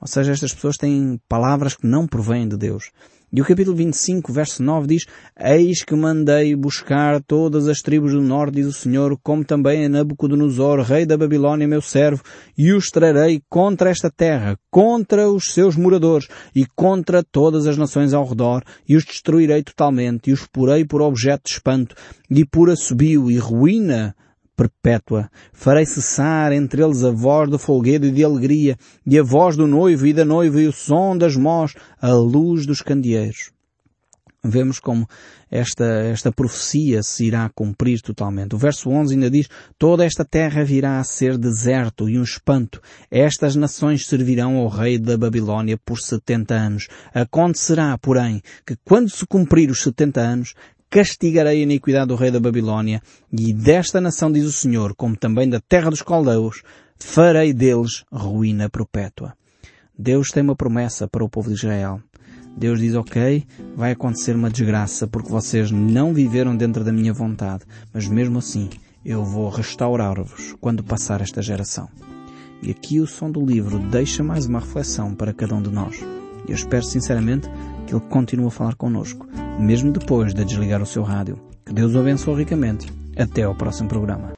Ou 0.00 0.06
seja, 0.06 0.32
estas 0.32 0.54
pessoas 0.54 0.76
têm 0.76 1.20
palavras 1.28 1.74
que 1.74 1.86
não 1.86 2.06
provêm 2.06 2.46
de 2.46 2.56
Deus. 2.56 2.90
E 3.32 3.40
o 3.40 3.44
capítulo 3.44 3.76
25, 3.76 4.32
verso 4.32 4.60
9 4.60 4.88
diz, 4.88 5.06
Eis 5.38 5.84
que 5.84 5.94
mandei 5.94 6.56
buscar 6.56 7.22
todas 7.22 7.68
as 7.68 7.80
tribos 7.80 8.10
do 8.10 8.20
norte, 8.20 8.56
diz 8.56 8.66
o 8.66 8.72
Senhor, 8.72 9.16
como 9.22 9.44
também 9.44 9.84
a 9.84 9.88
Nabucodonosor, 9.88 10.80
rei 10.80 11.06
da 11.06 11.16
Babilônia, 11.16 11.68
meu 11.68 11.80
servo, 11.80 12.24
e 12.58 12.72
os 12.72 12.90
trarei 12.90 13.40
contra 13.48 13.88
esta 13.88 14.10
terra, 14.10 14.58
contra 14.68 15.30
os 15.30 15.54
seus 15.54 15.76
moradores, 15.76 16.26
e 16.52 16.66
contra 16.74 17.22
todas 17.22 17.68
as 17.68 17.76
nações 17.76 18.12
ao 18.12 18.26
redor, 18.26 18.64
e 18.88 18.96
os 18.96 19.04
destruirei 19.04 19.62
totalmente, 19.62 20.30
e 20.30 20.32
os 20.32 20.44
porei 20.48 20.84
por 20.84 21.00
objeto 21.00 21.44
de 21.44 21.52
espanto, 21.52 21.94
e 22.28 22.44
por 22.44 22.68
assobio 22.68 23.30
e 23.30 23.38
ruína 23.38 24.16
perpétua. 24.60 25.30
Farei 25.52 25.86
cessar 25.86 26.52
entre 26.52 26.82
eles 26.82 27.02
a 27.02 27.10
voz 27.10 27.48
do 27.48 27.58
folguedo 27.58 28.06
e 28.06 28.10
de 28.10 28.22
alegria, 28.22 28.76
e 29.06 29.18
a 29.18 29.22
voz 29.22 29.56
do 29.56 29.66
noivo 29.66 30.06
e 30.06 30.12
da 30.12 30.24
noiva 30.24 30.60
e 30.60 30.66
o 30.66 30.72
som 30.72 31.16
das 31.16 31.34
mós, 31.36 31.74
a 32.00 32.12
luz 32.12 32.66
dos 32.66 32.82
candeeiros. 32.82 33.50
Vemos 34.42 34.80
como 34.80 35.06
esta, 35.50 35.84
esta 35.84 36.32
profecia 36.32 37.02
se 37.02 37.26
irá 37.26 37.50
cumprir 37.54 38.00
totalmente. 38.00 38.54
O 38.54 38.58
verso 38.58 38.88
11 38.88 39.14
ainda 39.14 39.30
diz, 39.30 39.48
toda 39.78 40.04
esta 40.04 40.24
terra 40.24 40.64
virá 40.64 40.98
a 40.98 41.04
ser 41.04 41.36
deserto 41.36 42.08
e 42.08 42.18
um 42.18 42.22
espanto. 42.22 42.80
Estas 43.10 43.54
nações 43.54 44.06
servirão 44.06 44.56
ao 44.56 44.68
rei 44.68 44.98
da 44.98 45.18
Babilônia 45.18 45.78
por 45.84 45.98
setenta 45.98 46.54
anos. 46.54 46.88
Acontecerá, 47.12 47.98
porém, 47.98 48.40
que 48.66 48.76
quando 48.82 49.10
se 49.10 49.26
cumprir 49.26 49.70
os 49.70 49.82
setenta 49.82 50.22
anos, 50.22 50.54
castigarei 50.90 51.60
a 51.60 51.62
iniquidade 51.62 52.08
do 52.08 52.16
rei 52.16 52.30
da 52.30 52.40
Babilônia, 52.40 53.00
e 53.32 53.54
desta 53.54 54.00
nação, 54.00 54.30
diz 54.30 54.44
o 54.44 54.52
Senhor, 54.52 54.94
como 54.96 55.16
também 55.16 55.48
da 55.48 55.60
terra 55.60 55.88
dos 55.88 56.02
caldeus, 56.02 56.62
farei 56.98 57.52
deles 57.52 58.04
ruína 58.12 58.68
perpétua. 58.68 59.34
Deus 59.96 60.30
tem 60.30 60.42
uma 60.42 60.56
promessa 60.56 61.06
para 61.06 61.24
o 61.24 61.28
povo 61.28 61.48
de 61.48 61.54
Israel. 61.54 62.00
Deus 62.56 62.80
diz, 62.80 62.94
ok, 62.94 63.46
vai 63.76 63.92
acontecer 63.92 64.34
uma 64.34 64.50
desgraça 64.50 65.06
porque 65.06 65.30
vocês 65.30 65.70
não 65.70 66.12
viveram 66.12 66.56
dentro 66.56 66.82
da 66.82 66.92
minha 66.92 67.12
vontade, 67.12 67.64
mas 67.92 68.08
mesmo 68.08 68.38
assim 68.38 68.68
eu 69.04 69.24
vou 69.24 69.48
restaurar-vos 69.48 70.54
quando 70.60 70.82
passar 70.82 71.20
esta 71.20 71.40
geração. 71.40 71.88
E 72.62 72.70
aqui 72.70 73.00
o 73.00 73.06
som 73.06 73.30
do 73.30 73.44
livro 73.44 73.78
deixa 73.78 74.22
mais 74.22 74.46
uma 74.46 74.60
reflexão 74.60 75.14
para 75.14 75.32
cada 75.32 75.54
um 75.54 75.62
de 75.62 75.70
nós. 75.70 76.04
Eu 76.48 76.54
espero 76.54 76.84
sinceramente 76.84 77.48
que 77.90 77.96
Ele 77.96 78.04
continue 78.08 78.46
a 78.46 78.50
falar 78.50 78.76
connosco, 78.76 79.26
mesmo 79.58 79.92
depois 79.92 80.32
de 80.32 80.44
desligar 80.44 80.80
o 80.80 80.86
seu 80.86 81.02
rádio. 81.02 81.38
Que 81.66 81.72
Deus 81.72 81.94
o 81.94 81.98
abençoe 81.98 82.36
ricamente. 82.36 82.86
Até 83.16 83.42
ao 83.42 83.54
próximo 83.54 83.88
programa. 83.88 84.28